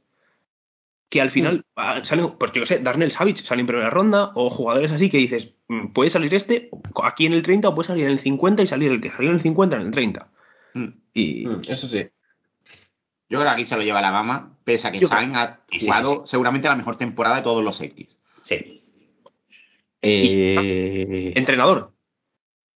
[1.14, 4.32] que al final ah, salen, pues yo qué sé, Darnell Savage sale en primera ronda,
[4.34, 6.72] o jugadores así que dices, mm, puede salir este
[7.04, 9.30] aquí en el 30 o puede salir en el 50 y salir el que salió
[9.30, 10.28] en el 50 en el 30.
[10.74, 10.88] Mm.
[11.14, 12.08] Y Mm, Eso sí.
[13.30, 15.60] Yo creo que aquí se lo lleva la mama, pese a que Yo Sain ha
[15.70, 18.18] Sí, sí, jugado sí, seguramente la mejor temporada de todos los safeties.
[18.42, 18.80] sí.
[20.02, 21.92] Eh, Entrenador.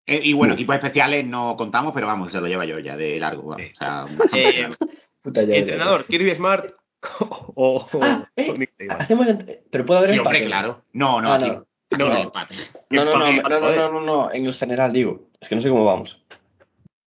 [0.05, 0.57] Eh, y bueno, Mm.
[0.57, 3.55] equipos especiales no contamos, pero vamos, se lo lleva yo ya de largo.
[3.55, 4.05] vamos, o sea,
[4.39, 4.75] Eh, largo.
[5.23, 5.59] puta, ya, ya, ya.
[5.61, 6.75] Entrenador, Kirby Smart
[7.19, 8.51] o, o- Ah, eh,
[8.89, 8.93] o.
[8.93, 9.27] Hacemos
[9.71, 10.45] pero puede haber Sí, hombre, empate.
[10.47, 10.81] claro.
[10.93, 11.53] No, no, Ah, aquí, no.
[11.57, 11.65] aquí
[11.97, 12.19] No, no no.
[12.21, 12.55] empate.
[12.89, 15.29] No, no, no, no, no, no, no, no, en el general digo.
[15.39, 16.17] Es que no sé cómo vamos.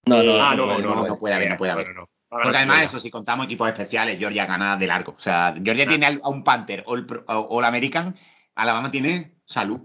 [0.06, 1.88] No, no, Ah, no, puede, no, no puede haber, no puede haber.
[1.88, 2.08] no, no.
[2.30, 5.12] Porque además, eso, si contamos equipos especiales, Georgia gana de largo.
[5.16, 5.88] O sea, Georgia Ah.
[5.88, 8.16] tiene a un Panther o el American,
[8.54, 9.80] Alabama tiene salud.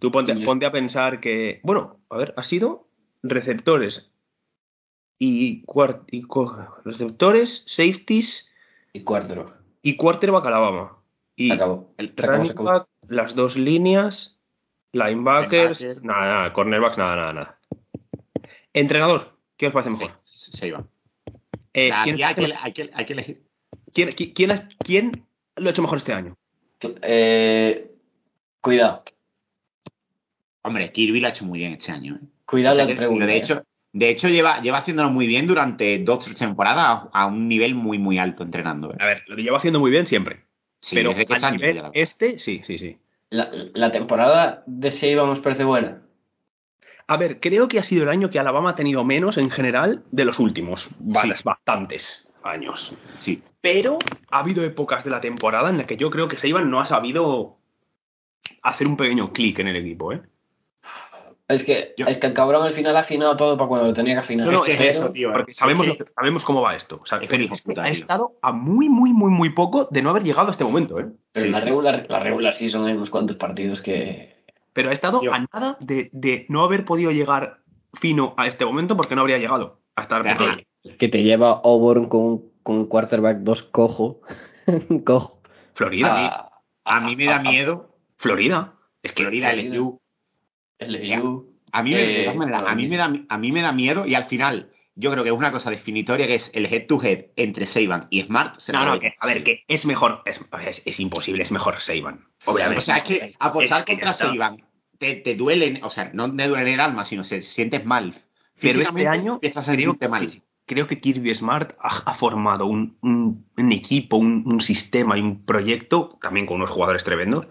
[0.00, 2.88] Tú ponte, ponte a pensar que, bueno, a ver, ha sido
[3.22, 4.10] receptores
[5.18, 5.64] y,
[6.10, 6.22] y
[6.84, 8.48] receptores, safeties
[8.92, 9.54] Y cuarto.
[9.82, 10.98] y quarterback Alabama.
[11.36, 11.94] Y Acabó.
[11.96, 12.64] El running acabó.
[12.68, 14.38] back, las dos líneas,
[14.92, 16.04] linebackers, Linebacker.
[16.04, 17.58] nada, nada, cornerbacks, nada, nada, nada.
[18.74, 20.18] Entrenador, ¿qué os parece Sí, mejor?
[20.24, 20.84] se iba.
[21.74, 23.42] Eh, O sea, ¿quién, aquí hay, que, hay, que, hay que elegir.
[23.94, 25.26] quién- quién- quién
[25.56, 26.36] lo ha hecho mejor este año?
[27.02, 27.90] Eh,
[28.60, 29.04] cuidado.
[30.62, 32.16] Hombre, Kirby lo ha hecho muy bien este año.
[32.16, 32.26] ¿eh?
[32.44, 33.26] Cuidado O sea la que, pregunta.
[33.26, 33.38] de ¿eh?
[33.38, 33.62] hecho,
[33.92, 37.98] de hecho lleva, lleva haciéndolo muy bien durante dos tres temporadas a, un nivel muy,
[37.98, 38.92] muy alto entrenando.
[38.92, 38.96] ¿eh?
[38.98, 40.44] A ver, lo lleva haciendo muy bien siempre.
[40.80, 42.98] Sí, pero desde que a está en nivel este, sí, sí, sí.
[43.30, 46.02] la, la temporada de Shea nos parece buena.
[47.06, 50.02] A ver, creo que ha sido el año que Alabama ha tenido menos en general
[50.10, 52.94] de los últimos varias- bastantes años.
[53.18, 53.42] Sí.
[53.60, 53.98] Pero
[54.30, 56.86] ha habido épocas de la temporada en las que yo creo que Seiban no ha
[56.86, 57.58] sabido
[58.62, 60.22] hacer un pequeño clic en el equipo, ¿eh?
[61.48, 63.92] Es que, Yo- es que el cabrón al final ha afinado todo para cuando lo
[63.94, 64.46] tenía que afinar.
[64.46, 65.32] No, es es eso, tío.
[65.32, 67.00] Porque sabemos, que- sabemos cómo va esto.
[67.02, 67.92] O sea, es un pero hijo es que puta, ha tío.
[68.00, 71.06] estado a muy, muy, muy, muy poco de no haber llegado a este momento, ¿eh?
[71.32, 71.66] Pero Sí, la, sí.
[71.66, 74.32] regular, la regular season hay unos cuantos partidos que.
[74.72, 75.34] Pero ha estado Tío.
[75.34, 77.58] a nada de, de no haber podido llegar
[78.00, 80.22] fino a este momento porque no habría llegado a estar.
[80.98, 84.20] Que te lleva Auburn con, un- con un quarterback dos cojo.
[85.04, 85.42] cojo.
[85.74, 86.48] Florida.
[86.84, 87.94] A mí me da miedo.
[88.16, 88.74] Florida.
[89.02, 89.74] Es que Florida, Florida.
[89.74, 90.00] LSU.
[90.88, 91.48] LSU.
[91.72, 93.14] A mí, me, de todas maneras, a, mí me bueno.
[93.28, 95.70] da, a mí me da miedo y al final yo creo que es una cosa
[95.70, 98.56] definitoria que es el head to head entre Saban y Smart.
[98.60, 100.20] se No, no, que, a ver, que es mejor.
[100.26, 101.76] Es, es, es imposible, es mejor.
[102.44, 102.78] Obviamente.
[102.78, 104.12] O sea, es que apostar Es que contra.
[104.12, 104.62] Saban
[104.98, 108.14] te, te duele, o sea, no te duele en el alma, sino se sientes mal.
[108.60, 110.30] Pero este año empiezas a creo, sentirte mal.
[110.30, 110.42] sí.
[110.66, 115.20] creo que Kirby Smart ha, ha formado un, un- un equipo, un, un sistema y
[115.22, 117.46] un proyecto, también con unos jugadores tremendos,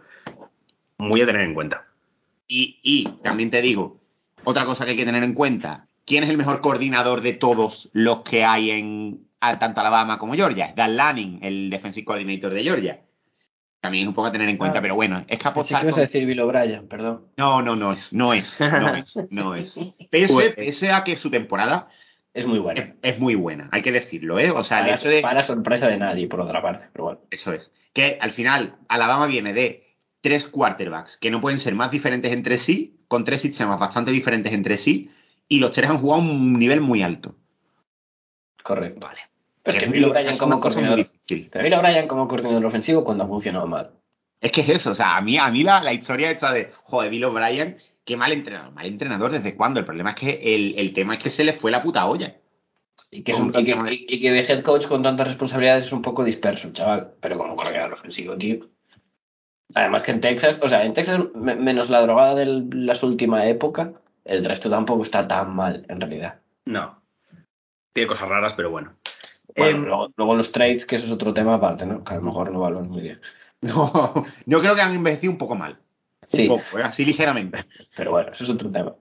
[0.97, 1.85] muy a tener en cuenta.
[2.53, 4.01] Y, y también te digo,
[4.43, 7.89] otra cosa que hay que tener en cuenta, ¿quién es el mejor coordinador de todos
[7.93, 10.73] los que hay en tanto Alabama como Georgia?
[10.75, 12.99] Dan Lanning, el defensive coordinator de Georgia.
[13.79, 14.81] También es un poco a tener en cuenta, Ah.
[14.81, 17.27] pero bueno, es que apostar con- decir Bill O'Brien, perdón.
[17.37, 19.79] No, no, no es, no es, no es, no es.
[20.11, 21.87] Pese, Pues- pese a que su temporada
[22.33, 22.81] Es muy bueno.
[22.81, 24.51] es, es muy buena, hay que decirlo, ¿eh?
[24.51, 25.21] O sea, el para, hecho de...
[25.21, 27.19] para sorpresa de nadie, por otra parte, pero bueno.
[27.31, 27.71] Eso es.
[27.93, 29.90] Que al final, Alabama viene de
[30.21, 34.53] tres quarterbacks que no pueden ser más diferentes entre sí, con tres sistemas bastante diferentes
[34.53, 35.09] entre sí,
[35.47, 37.35] y los tres han jugado a un nivel muy alto.
[38.63, 38.99] Correcto.
[39.01, 39.19] Vale.
[39.63, 40.59] Pero es que Bill O'Brien como
[42.07, 43.91] como coordinador ofensivo cuando ha funcionado mal.
[44.39, 46.71] Es que es eso, o sea, a mí, a mí la, la historia esta de,
[46.83, 48.73] joder, Bill O'Brien, qué mal entrenador.
[48.73, 49.79] Mal entrenador, ¿desde cuándo?
[49.79, 52.37] El problema es que el, el tema es que se le fue la puta olla.
[53.11, 55.91] Y que, es un- y, que, y que de head coach con tantas responsabilidades es
[55.91, 57.13] un poco disperso, chaval.
[57.21, 58.67] Pero como coordinador ofensivo, tío.
[59.75, 63.45] Además que en Texas, o sea, en Texas, me- menos la drogada de la última
[63.47, 63.93] época,
[64.25, 66.39] el resto tampoco está tan mal, en realidad.
[66.65, 66.99] No.
[67.93, 68.93] Tiene cosas raras, pero bueno.
[69.55, 72.03] Bueno, Em, luego, luego los trades, que eso es otro tema aparte, ¿no?
[72.03, 73.19] Que a lo mejor no valen muy bien.
[73.61, 75.77] No, yo creo que han envejecido un poco mal.
[76.29, 76.83] Sí, Un poco, ¿eh?
[76.83, 77.65] así ligeramente.
[77.95, 78.95] pero bueno, eso es otro tema.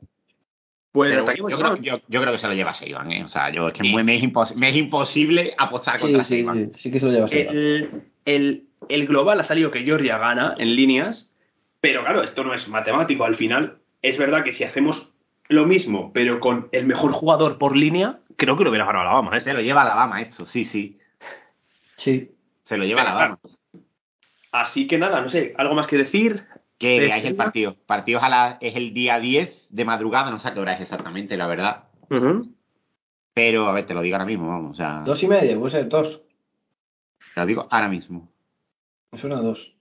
[0.92, 3.24] pues Pero hasta aquí yo, creo, yo, yo creo que se lo lleva Seiban, ¿eh?
[3.24, 3.94] O sea, yo es que Sí.
[3.94, 6.72] me, es impos- me es imposible apostar Sí, contra sí, Seiban.
[6.74, 7.56] sí, sí que se lo lleva Seiban.
[7.56, 11.34] el, el, el global ha salido que Georgia gana en líneas,
[11.80, 13.24] pero claro, esto no es matemático.
[13.24, 15.12] Al final, es verdad que si hacemos
[15.48, 19.36] lo mismo, pero con el mejor jugador por línea, creo que lo hubiera ganado Alabama.
[19.36, 19.40] ¿eh?
[19.40, 20.98] Se lo lleva Alabama esto, sí, sí.
[21.96, 22.30] Sí.
[22.62, 23.38] Se lo lleva Pero, Alabama.
[24.52, 26.44] Así que nada, no sé, ¿algo más que decir?
[26.78, 27.76] Que ¿De veáis el partido.
[27.86, 30.72] Partido es, a la- es el día 10 de madrugada, no sé a qué hora
[30.74, 31.84] es exactamente, la verdad.
[33.34, 34.72] Pero, a ver, te lo digo ahora mismo, vamos.
[34.72, 36.20] O sea, Dos y media, puede ser dos.
[37.34, 38.28] te lo digo ahora mismo.
[39.12, 39.72] Me suena a dos.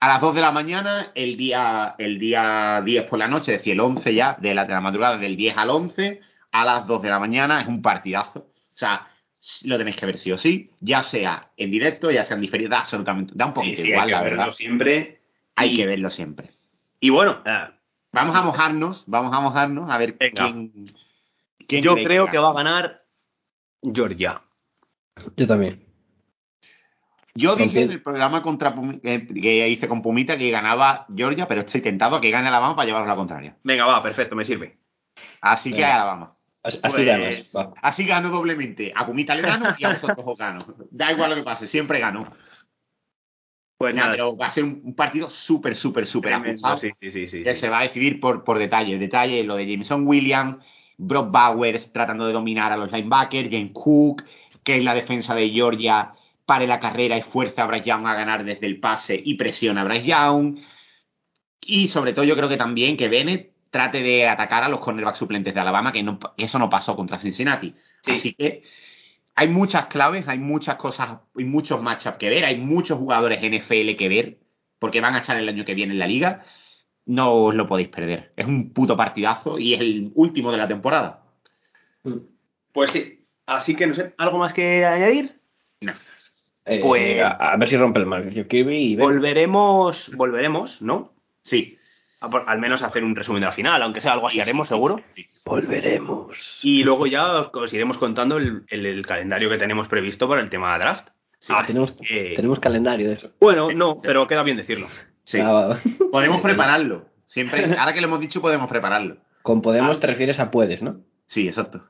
[0.00, 3.58] A las 2 de la mañana, el día, el día 10 por la noche, es
[3.58, 6.20] decir, el 11 ya, de la, de la madrugada del 10 al 11,
[6.52, 8.40] a las 2 de la mañana, es un partidazo.
[8.40, 9.06] O sea,
[9.64, 12.70] lo tenéis que ver sí o sí, ya sea en directo, ya sea en diferido,
[12.70, 14.52] da absolutamente, da un poquito sí, igual, hay que la verlo verdad.
[14.54, 15.20] siempre.
[15.56, 16.50] Hay Y- que verlo siempre.
[17.00, 17.68] Y bueno, eh,
[18.12, 20.44] Vamos a mojarnos, vamos a mojarnos a ver Venga.
[20.44, 20.72] quién,
[21.68, 23.04] quién yo creo que va a ganar
[23.82, 24.42] Georgia.
[25.36, 25.84] Yo también.
[27.34, 31.60] Yo dije en el programa contra Pumi- que, hice con Pumita que ganaba Georgia, pero
[31.60, 33.56] estoy tentado a que gane Alabama para llevaros la contraria.
[33.62, 34.78] Venga, va, perfecto, me sirve.
[35.40, 35.84] Así que.
[35.84, 36.34] Alabama.
[36.62, 37.50] Así, así Pues- ganas.
[37.56, 37.72] Va.
[37.80, 38.92] Así gano doblemente.
[38.94, 40.64] A Pumita le gano y a vosotros os gano.
[40.90, 42.24] Da igual lo que pase, siempre gano.
[43.78, 46.78] Pues Nada, nada, pero va a ser un, un partido súper, súper, súper ajustado.
[46.78, 47.60] sí, sí, sí, sí, que sí.
[47.60, 49.00] se va a decidir por, por detalles.
[49.00, 50.56] Detalles, lo de Jameson Williams,
[50.98, 54.24] Brock Bowers tratando de dominar a los linebackers, James Cook,
[54.62, 56.12] que es la defensa de Georgia,
[56.50, 59.82] pare la carrera y fuerza a Bryce Young a ganar desde el pase y presiona
[59.82, 60.58] a Bryce Young.
[61.60, 65.18] Y sobre todo yo creo que también que Bennett trate de atacar a los cornerbacks
[65.18, 67.72] suplentes de Alabama, que, no, que eso no pasó contra Cincinnati.
[68.02, 68.10] Sí.
[68.10, 68.64] Así que
[69.36, 73.94] hay muchas claves, hay muchas cosas, hay muchos matchups que ver, hay muchos jugadores NFL
[73.96, 74.38] que ver,
[74.80, 76.44] porque van a estar el año que viene en la liga.
[77.06, 78.32] No os lo podéis perder.
[78.34, 81.22] Es un puto partidazo y es el último de la temporada.
[82.72, 83.24] Pues sí.
[83.46, 85.40] Así que no sé, ¿algo más que añadir?
[85.80, 85.92] No.
[86.66, 89.02] Eh, Pues- a, a ver si rompe el Mauricio Kirby y ve.
[89.02, 91.12] Volveremos, volveremos, ¿no?
[91.42, 91.76] Sí.
[92.20, 94.40] A por- al menos hacer un resumen de la final, aunque sea algo así Sí,
[94.42, 95.00] haremos sí, seguro.
[95.14, 95.28] sí, sí.
[95.46, 96.60] Volveremos.
[96.62, 100.50] Y luego ya os iremos contando el, el- el calendario que tenemos previsto para el
[100.50, 101.08] tema de draft.
[101.38, 101.52] Sí.
[101.56, 103.30] Así tenemos, que- tenemos calendario de eso.
[103.40, 104.88] Bueno, no, pero queda bien decirlo.
[105.22, 105.38] Sí.
[105.40, 105.80] Ah, va, va.
[106.12, 107.06] Podemos prepararlo.
[107.26, 109.16] Siempre, ahora que lo hemos dicho, podemos prepararlo.
[109.42, 110.00] Con Podemos Ah.
[110.00, 110.96] te refieres a puedes, ¿no?
[111.26, 111.84] Sí, exacto.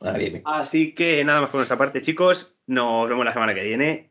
[0.00, 0.42] Ah, bien, bien.
[0.46, 2.56] Así que nada más por nuestra parte, chicos.
[2.66, 4.10] Nos vemos la semana que viene.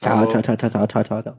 [0.00, 1.38] 操操操操操操操操